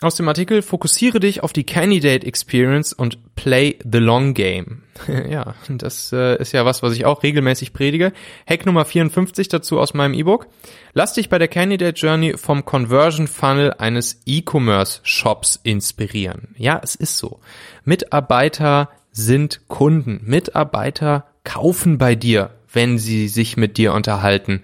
aus 0.00 0.14
dem 0.14 0.28
Artikel, 0.28 0.62
fokussiere 0.62 1.20
dich 1.20 1.42
auf 1.42 1.52
die 1.52 1.64
Candidate 1.64 2.26
Experience 2.26 2.92
und 2.92 3.34
play 3.34 3.78
the 3.84 3.98
long 3.98 4.32
game. 4.32 4.82
ja, 5.28 5.54
das 5.68 6.12
äh, 6.12 6.40
ist 6.40 6.52
ja 6.52 6.64
was, 6.64 6.82
was 6.82 6.94
ich 6.94 7.04
auch 7.04 7.22
regelmäßig 7.22 7.72
predige. 7.72 8.12
Hack 8.48 8.64
Nummer 8.64 8.84
54 8.84 9.48
dazu 9.48 9.78
aus 9.78 9.92
meinem 9.92 10.14
E-Book. 10.14 10.46
Lass 10.94 11.12
dich 11.12 11.28
bei 11.28 11.38
der 11.38 11.48
Candidate 11.48 11.98
Journey 11.98 12.36
vom 12.38 12.64
Conversion 12.64 13.26
Funnel 13.26 13.74
eines 13.74 14.22
E-Commerce 14.24 15.00
Shops 15.02 15.60
inspirieren. 15.62 16.54
Ja, 16.56 16.80
es 16.82 16.94
ist 16.94 17.18
so. 17.18 17.40
Mitarbeiter 17.84 18.88
sind 19.12 19.68
Kunden. 19.68 20.22
Mitarbeiter 20.24 21.26
kaufen 21.44 21.98
bei 21.98 22.14
dir, 22.14 22.50
wenn 22.72 22.98
sie 22.98 23.28
sich 23.28 23.56
mit 23.56 23.76
dir 23.76 23.92
unterhalten 23.92 24.62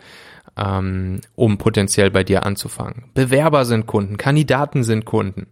ähm, 0.56 1.20
um 1.34 1.58
potenziell 1.58 2.10
bei 2.10 2.24
dir 2.24 2.44
anzufangen. 2.44 3.04
Bewerber 3.14 3.64
sind 3.64 3.86
Kunden, 3.86 4.16
Kandidaten 4.16 4.82
sind 4.82 5.04
Kunden. 5.04 5.48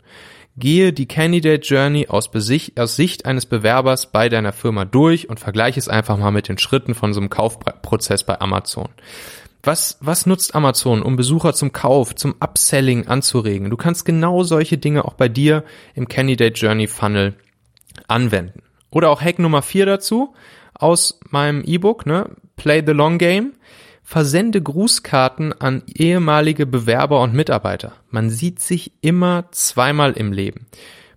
Gehe 0.56 0.92
die 0.92 1.08
Candidate 1.08 1.66
Journey 1.66 2.06
aus, 2.08 2.30
Besicht, 2.30 2.78
aus 2.78 2.94
Sicht 2.94 3.26
eines 3.26 3.44
Bewerbers 3.44 4.12
bei 4.12 4.28
deiner 4.28 4.52
Firma 4.52 4.84
durch 4.84 5.28
und 5.28 5.40
vergleiche 5.40 5.80
es 5.80 5.88
einfach 5.88 6.16
mal 6.16 6.30
mit 6.30 6.48
den 6.48 6.58
Schritten 6.58 6.94
von 6.94 7.12
so 7.12 7.20
einem 7.20 7.28
Kaufprozess 7.28 8.22
bei 8.22 8.40
Amazon. 8.40 8.88
Was, 9.64 9.98
was 10.00 10.26
nutzt 10.26 10.54
Amazon, 10.54 11.02
um 11.02 11.16
Besucher 11.16 11.54
zum 11.54 11.72
Kauf, 11.72 12.14
zum 12.14 12.34
Upselling 12.38 13.08
anzuregen? 13.08 13.70
Du 13.70 13.76
kannst 13.76 14.04
genau 14.04 14.44
solche 14.44 14.78
Dinge 14.78 15.06
auch 15.06 15.14
bei 15.14 15.28
dir 15.28 15.64
im 15.94 16.06
Candidate 16.06 16.54
Journey 16.54 16.86
Funnel 16.86 17.34
anwenden. 18.06 18.62
Oder 18.90 19.10
auch 19.10 19.22
Hack 19.22 19.38
Nummer 19.40 19.62
vier 19.62 19.86
dazu 19.86 20.34
aus 20.74 21.18
meinem 21.30 21.64
E-Book, 21.64 22.06
ne? 22.06 22.30
Play 22.56 22.82
the 22.86 22.92
Long 22.92 23.18
Game. 23.18 23.54
Versende 24.06 24.60
Grußkarten 24.60 25.58
an 25.58 25.82
ehemalige 25.86 26.66
Bewerber 26.66 27.22
und 27.22 27.32
Mitarbeiter. 27.32 27.94
Man 28.10 28.28
sieht 28.28 28.60
sich 28.60 28.92
immer 29.00 29.46
zweimal 29.50 30.12
im 30.12 30.30
Leben. 30.30 30.66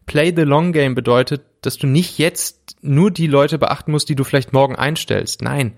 Play 0.05 0.33
the 0.33 0.43
long 0.43 0.71
game 0.71 0.95
bedeutet, 0.95 1.43
dass 1.61 1.77
du 1.77 1.85
nicht 1.85 2.17
jetzt 2.17 2.77
nur 2.81 3.11
die 3.11 3.27
Leute 3.27 3.59
beachten 3.59 3.91
musst, 3.91 4.07
die 4.07 4.15
du 4.15 4.23
vielleicht 4.23 4.53
morgen 4.53 4.77
einstellst. 4.77 5.41
Nein, 5.41 5.73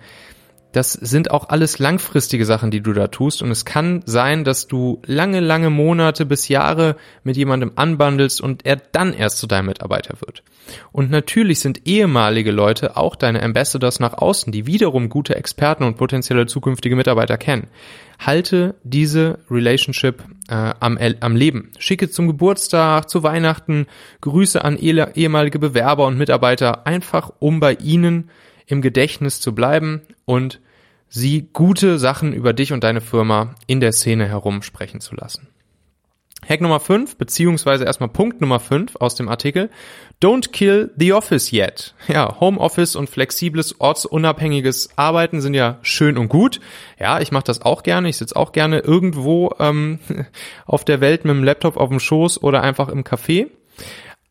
das 0.72 0.94
sind 0.94 1.32
auch 1.32 1.50
alles 1.50 1.80
langfristige 1.80 2.46
Sachen, 2.46 2.70
die 2.70 2.82
du 2.82 2.94
da 2.94 3.08
tust. 3.08 3.42
Und 3.42 3.50
es 3.50 3.66
kann 3.66 4.04
sein, 4.06 4.44
dass 4.44 4.68
du 4.68 5.02
lange, 5.06 5.40
lange 5.40 5.70
Monate 5.70 6.26
bis 6.26 6.48
Jahre 6.48 6.96
mit 7.24 7.38
jemandem 7.38 7.72
anbandelst 7.76 8.40
und 8.40 8.66
er 8.66 8.76
dann 8.76 9.14
erst 9.14 9.40
zu 9.40 9.48
deinem 9.48 9.66
Mitarbeiter 9.68 10.22
wird. 10.22 10.44
Und 10.92 11.10
natürlich 11.10 11.60
sind 11.60 11.88
ehemalige 11.88 12.52
Leute 12.52 12.98
auch 12.98 13.16
deine 13.16 13.42
Ambassadors 13.42 14.00
nach 14.00 14.14
außen, 14.14 14.52
die 14.52 14.68
wiederum 14.68 15.10
gute 15.10 15.36
Experten 15.36 15.84
und 15.84 15.98
potenzielle 15.98 16.46
zukünftige 16.46 16.96
Mitarbeiter 16.96 17.38
kennen. 17.38 17.68
Halte 18.20 18.76
diese 18.84 19.40
Relationship 19.50 20.24
äh, 20.50 20.74
am, 20.80 21.00
am 21.20 21.36
Leben. 21.36 21.72
Schicke 21.80 22.12
zum 22.12 22.28
Geburtstag, 22.28 23.10
zu 23.10 23.24
Weihnachten 23.24 23.88
Grüße 24.22 24.64
an 24.64 24.78
ehemalige 24.78 25.58
Bewerber 25.58 26.06
und 26.06 26.18
Mitarbeiter, 26.18 26.86
einfach 26.86 27.32
um 27.40 27.60
bei 27.60 27.74
ihnen 27.74 28.30
im 28.70 28.82
Gedächtnis 28.82 29.42
zu 29.42 29.54
bleiben 29.54 30.02
und 30.26 30.62
sie 31.08 31.50
gute 31.52 31.98
Sachen 32.00 32.34
über 32.34 32.54
dich 32.54 32.72
und 32.72 32.84
deine 32.84 33.02
Firma 33.02 33.56
in 33.68 33.80
der 33.80 33.92
Szene 33.92 34.28
herum 34.28 34.62
sprechen 34.62 35.02
zu 35.02 35.16
lassen. 35.16 35.48
Hack 36.48 36.62
Nummer 36.62 36.80
5, 36.80 37.18
beziehungsweise 37.18 37.84
erstmal 37.84 38.10
Punkt 38.10 38.40
Nummer 38.40 38.60
5 38.60 38.96
aus 38.96 39.16
dem 39.16 39.28
Artikel. 39.28 39.70
Don't 40.22 40.52
kill 40.52 40.92
the 40.96 41.12
office 41.12 41.52
yet. 41.52 41.96
Ja, 42.08 42.40
Homeoffice 42.40 42.96
und 42.96 43.10
flexibles, 43.10 43.82
ortsunabhängiges 43.82 44.90
Arbeiten 44.96 45.42
sind 45.42 45.54
ja 45.54 45.80
schön 45.82 46.18
und 46.18 46.30
gut. 46.30 46.62
Ja, 46.98 47.20
ich 47.20 47.32
mache 47.32 47.44
das 47.44 47.62
auch 47.62 47.84
gerne. 47.84 48.08
Ich 48.08 48.18
sitze 48.18 48.36
auch 48.36 48.52
gerne 48.52 48.80
irgendwo 48.80 49.54
ähm, 49.60 50.00
auf 50.66 50.86
der 50.86 51.02
Welt 51.02 51.26
mit 51.26 51.36
dem 51.36 51.44
Laptop 51.44 51.76
auf 51.76 51.90
dem 51.90 52.00
Schoß 52.00 52.42
oder 52.42 52.62
einfach 52.62 52.88
im 52.88 53.04
Café. 53.04 53.48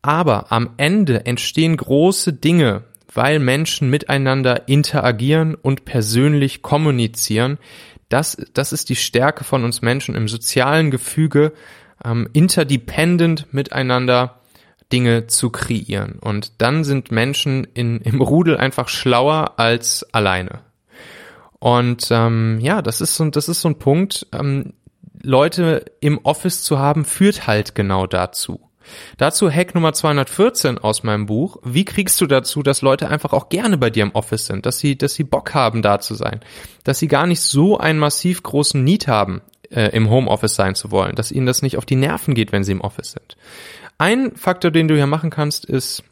Aber 0.01 0.51
am 0.51 0.71
Ende 0.77 1.25
entstehen 1.25 1.77
große 1.77 2.33
Dinge 2.33 2.85
weil 3.13 3.39
Menschen 3.39 3.89
miteinander 3.89 4.67
interagieren 4.67 5.55
und 5.55 5.85
persönlich 5.85 6.61
kommunizieren. 6.61 7.57
Das, 8.07 8.37
das 8.53 8.73
ist 8.73 8.89
die 8.89 8.95
Stärke 8.95 9.43
von 9.43 9.63
uns 9.63 9.81
Menschen 9.81 10.15
im 10.15 10.27
sozialen 10.27 10.91
Gefüge, 10.91 11.53
ähm, 12.03 12.27
interdependent 12.33 13.53
miteinander 13.53 14.39
Dinge 14.91 15.27
zu 15.27 15.49
kreieren. 15.49 16.17
Und 16.19 16.61
dann 16.61 16.83
sind 16.83 17.11
Menschen 17.11 17.65
in, 17.73 18.01
im 18.01 18.21
Rudel 18.21 18.57
einfach 18.57 18.89
schlauer 18.89 19.53
als 19.57 20.03
alleine. 20.13 20.61
Und 21.59 22.07
ähm, 22.09 22.59
ja, 22.61 22.81
das 22.81 23.01
ist 23.01 23.15
so, 23.15 23.29
das 23.29 23.49
ist 23.49 23.61
so 23.61 23.69
ein 23.69 23.79
Punkt. 23.79 24.27
Ähm, 24.31 24.73
Leute 25.21 25.85
im 25.99 26.19
Office 26.23 26.63
zu 26.63 26.79
haben, 26.79 27.05
führt 27.05 27.45
halt 27.45 27.75
genau 27.75 28.07
dazu. 28.07 28.68
Dazu 29.17 29.51
Hack 29.51 29.75
Nummer 29.75 29.93
214 29.93 30.77
aus 30.77 31.03
meinem 31.03 31.25
Buch. 31.25 31.57
Wie 31.63 31.85
kriegst 31.85 32.19
du 32.21 32.27
dazu, 32.27 32.63
dass 32.63 32.81
Leute 32.81 33.09
einfach 33.09 33.33
auch 33.33 33.49
gerne 33.49 33.77
bei 33.77 33.89
dir 33.89 34.03
im 34.03 34.11
Office 34.11 34.45
sind, 34.45 34.65
dass 34.65 34.79
sie, 34.79 34.97
dass 34.97 35.13
sie 35.13 35.23
Bock 35.23 35.53
haben, 35.53 35.81
da 35.81 35.99
zu 35.99 36.15
sein, 36.15 36.41
dass 36.83 36.99
sie 36.99 37.07
gar 37.07 37.27
nicht 37.27 37.41
so 37.41 37.77
einen 37.77 37.99
massiv 37.99 38.43
großen 38.43 38.83
Need 38.83 39.07
haben, 39.07 39.41
äh, 39.71 39.89
im 39.89 40.09
Homeoffice 40.09 40.55
sein 40.55 40.75
zu 40.75 40.91
wollen, 40.91 41.15
dass 41.15 41.31
ihnen 41.31 41.45
das 41.45 41.61
nicht 41.61 41.77
auf 41.77 41.85
die 41.85 41.95
Nerven 41.95 42.33
geht, 42.33 42.51
wenn 42.51 42.63
sie 42.63 42.71
im 42.71 42.81
Office 42.81 43.11
sind. 43.11 43.37
Ein 43.97 44.35
Faktor, 44.35 44.71
den 44.71 44.87
du 44.87 44.95
hier 44.95 45.07
machen 45.07 45.29
kannst, 45.29 45.65
ist, 45.65 46.03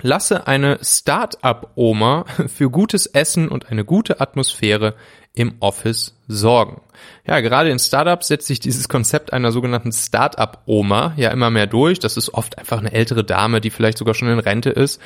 lasse 0.00 0.46
eine 0.46 0.78
Start-up-Oma 0.82 2.24
für 2.46 2.70
gutes 2.70 3.06
Essen 3.06 3.48
und 3.48 3.70
eine 3.70 3.84
gute 3.84 4.20
Atmosphäre 4.20 4.94
im 5.36 5.54
Office 5.60 6.18
sorgen. 6.26 6.80
Ja, 7.26 7.40
gerade 7.40 7.70
in 7.70 7.78
Startups 7.78 8.28
setzt 8.28 8.46
sich 8.46 8.58
dieses 8.58 8.88
Konzept 8.88 9.32
einer 9.32 9.52
sogenannten 9.52 9.92
Startup-Oma 9.92 11.12
ja 11.16 11.30
immer 11.30 11.50
mehr 11.50 11.66
durch. 11.66 12.00
Das 12.00 12.16
ist 12.16 12.34
oft 12.34 12.58
einfach 12.58 12.78
eine 12.78 12.92
ältere 12.92 13.22
Dame, 13.22 13.60
die 13.60 13.70
vielleicht 13.70 13.98
sogar 13.98 14.14
schon 14.14 14.28
in 14.28 14.38
Rente 14.38 14.70
ist 14.70 15.00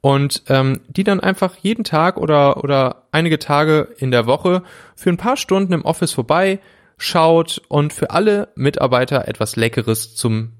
und 0.00 0.44
ähm, 0.48 0.80
die 0.88 1.04
dann 1.04 1.20
einfach 1.20 1.56
jeden 1.56 1.84
Tag 1.84 2.16
oder 2.16 2.62
oder 2.62 3.08
einige 3.10 3.38
Tage 3.38 3.88
in 3.98 4.12
der 4.12 4.26
Woche 4.26 4.62
für 4.94 5.10
ein 5.10 5.16
paar 5.16 5.36
Stunden 5.36 5.72
im 5.72 5.84
Office 5.84 6.12
vorbei 6.12 6.60
schaut 6.96 7.60
und 7.68 7.92
für 7.92 8.10
alle 8.10 8.48
Mitarbeiter 8.54 9.26
etwas 9.26 9.56
Leckeres 9.56 10.14
zum 10.14 10.52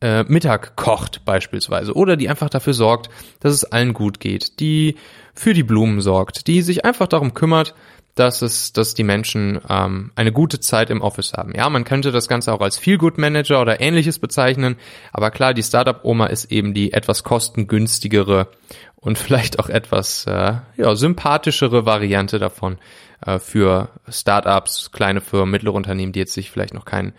äh, 0.00 0.24
Mittag 0.24 0.76
kocht 0.76 1.24
beispielsweise 1.26 1.94
oder 1.94 2.16
die 2.16 2.30
einfach 2.30 2.48
dafür 2.48 2.74
sorgt, 2.74 3.10
dass 3.40 3.52
es 3.52 3.64
allen 3.64 3.92
gut 3.92 4.18
geht, 4.18 4.60
die 4.60 4.96
für 5.34 5.52
die 5.52 5.62
Blumen 5.62 6.00
sorgt, 6.00 6.46
die 6.46 6.62
sich 6.62 6.84
einfach 6.84 7.06
darum 7.06 7.34
kümmert, 7.34 7.74
dass 8.14 8.42
es, 8.42 8.72
dass 8.72 8.94
die 8.94 9.04
Menschen 9.04 9.60
ähm, 9.68 10.12
eine 10.16 10.32
gute 10.32 10.60
Zeit 10.60 10.90
im 10.90 11.00
Office 11.00 11.32
haben. 11.32 11.54
Ja, 11.54 11.68
man 11.70 11.84
könnte 11.84 12.12
das 12.12 12.28
Ganze 12.28 12.52
auch 12.52 12.60
als 12.60 12.76
Feel-Good 12.78 13.18
Manager 13.18 13.60
oder 13.60 13.80
ähnliches 13.80 14.18
bezeichnen, 14.18 14.76
aber 15.12 15.30
klar, 15.30 15.54
die 15.54 15.62
Startup-Oma 15.62 16.26
ist 16.26 16.52
eben 16.52 16.74
die 16.74 16.92
etwas 16.92 17.24
kostengünstigere 17.24 18.48
und 18.96 19.18
vielleicht 19.18 19.58
auch 19.58 19.68
etwas 19.68 20.26
äh, 20.26 20.54
ja, 20.76 20.94
sympathischere 20.94 21.86
Variante 21.86 22.38
davon 22.38 22.78
äh, 23.24 23.38
für 23.38 23.88
Startups, 24.08 24.92
kleine 24.92 25.20
Firmen, 25.20 25.50
mittlere 25.50 25.74
Unternehmen, 25.74 26.12
die 26.12 26.20
jetzt 26.20 26.34
sich 26.34 26.50
vielleicht 26.50 26.74
noch 26.74 26.84
keinen 26.84 27.14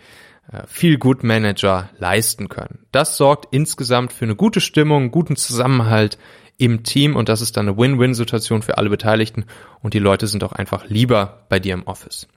äh, 0.52 0.62
Feel-Good 0.66 1.24
Manager 1.24 1.90
leisten 1.98 2.48
können. 2.48 2.80
Das 2.92 3.16
sorgt 3.16 3.52
insgesamt 3.52 4.12
für 4.12 4.26
eine 4.26 4.36
gute 4.36 4.60
Stimmung, 4.60 5.10
guten 5.10 5.36
Zusammenhalt 5.36 6.18
im 6.56 6.82
Team 6.82 7.16
und 7.16 7.28
das 7.28 7.40
ist 7.40 7.56
dann 7.56 7.68
eine 7.68 7.76
Win-Win-Situation 7.76 8.62
für 8.62 8.78
alle 8.78 8.90
Beteiligten 8.90 9.44
und 9.82 9.94
die 9.94 9.98
Leute 9.98 10.26
sind 10.26 10.44
auch 10.44 10.52
einfach 10.52 10.88
lieber 10.88 11.46
bei 11.48 11.58
dir 11.58 11.74
im 11.74 11.86
Office. 11.86 12.28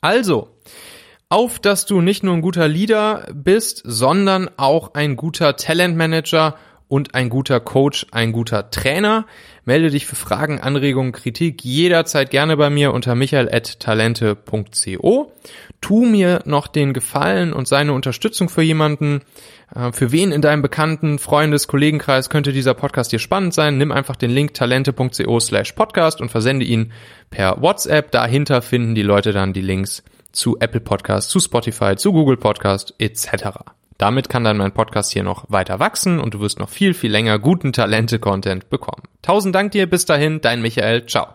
Also, 0.00 0.56
auf, 1.28 1.58
dass 1.58 1.86
du 1.86 2.00
nicht 2.00 2.22
nur 2.22 2.34
ein 2.34 2.42
guter 2.42 2.68
Leader 2.68 3.28
bist, 3.32 3.82
sondern 3.84 4.48
auch 4.56 4.94
ein 4.94 5.16
guter 5.16 5.56
Talentmanager 5.56 6.56
und 6.88 7.14
ein 7.14 7.28
guter 7.28 7.60
Coach, 7.60 8.06
ein 8.12 8.32
guter 8.32 8.70
Trainer. 8.70 9.26
Melde 9.64 9.90
dich 9.90 10.06
für 10.06 10.14
Fragen, 10.14 10.60
Anregungen, 10.60 11.10
Kritik 11.12 11.64
jederzeit 11.64 12.30
gerne 12.30 12.56
bei 12.56 12.70
mir 12.70 12.94
unter 12.94 13.16
michael.talente.co. 13.16 15.32
Tu 15.80 16.04
mir 16.04 16.42
noch 16.44 16.68
den 16.68 16.92
Gefallen 16.92 17.52
und 17.52 17.66
seine 17.66 17.92
Unterstützung 17.92 18.48
für 18.48 18.62
jemanden, 18.62 19.22
äh, 19.74 19.90
für 19.90 20.12
wen 20.12 20.30
in 20.30 20.42
deinem 20.42 20.62
bekannten 20.62 21.18
Freundes, 21.18 21.66
Kollegenkreis 21.66 22.30
könnte 22.30 22.52
dieser 22.52 22.74
Podcast 22.74 23.10
dir 23.10 23.18
spannend 23.18 23.54
sein? 23.54 23.78
Nimm 23.78 23.90
einfach 23.90 24.14
den 24.16 24.30
Link 24.30 24.54
talente.co 24.54 25.40
slash 25.40 25.72
podcast 25.72 26.20
und 26.20 26.30
versende 26.30 26.64
ihn 26.64 26.92
per 27.30 27.60
WhatsApp. 27.60 28.12
Dahinter 28.12 28.62
finden 28.62 28.94
die 28.94 29.02
Leute 29.02 29.32
dann 29.32 29.52
die 29.52 29.62
Links 29.62 30.04
zu 30.30 30.56
Apple 30.60 30.80
Podcast, 30.80 31.30
zu 31.30 31.40
Spotify, 31.40 31.96
zu 31.96 32.12
Google 32.12 32.36
Podcast 32.36 32.94
etc. 32.98 33.74
Damit 33.98 34.28
kann 34.28 34.44
dann 34.44 34.58
mein 34.58 34.72
Podcast 34.72 35.12
hier 35.12 35.22
noch 35.22 35.44
weiter 35.48 35.80
wachsen 35.80 36.20
und 36.20 36.34
du 36.34 36.40
wirst 36.40 36.58
noch 36.58 36.68
viel, 36.68 36.94
viel 36.94 37.10
länger 37.10 37.38
guten 37.38 37.72
Talente-Content 37.72 38.68
bekommen. 38.68 39.02
Tausend 39.22 39.54
Dank 39.54 39.72
dir, 39.72 39.88
bis 39.88 40.04
dahin, 40.04 40.40
dein 40.40 40.60
Michael, 40.60 41.06
ciao. 41.06 41.28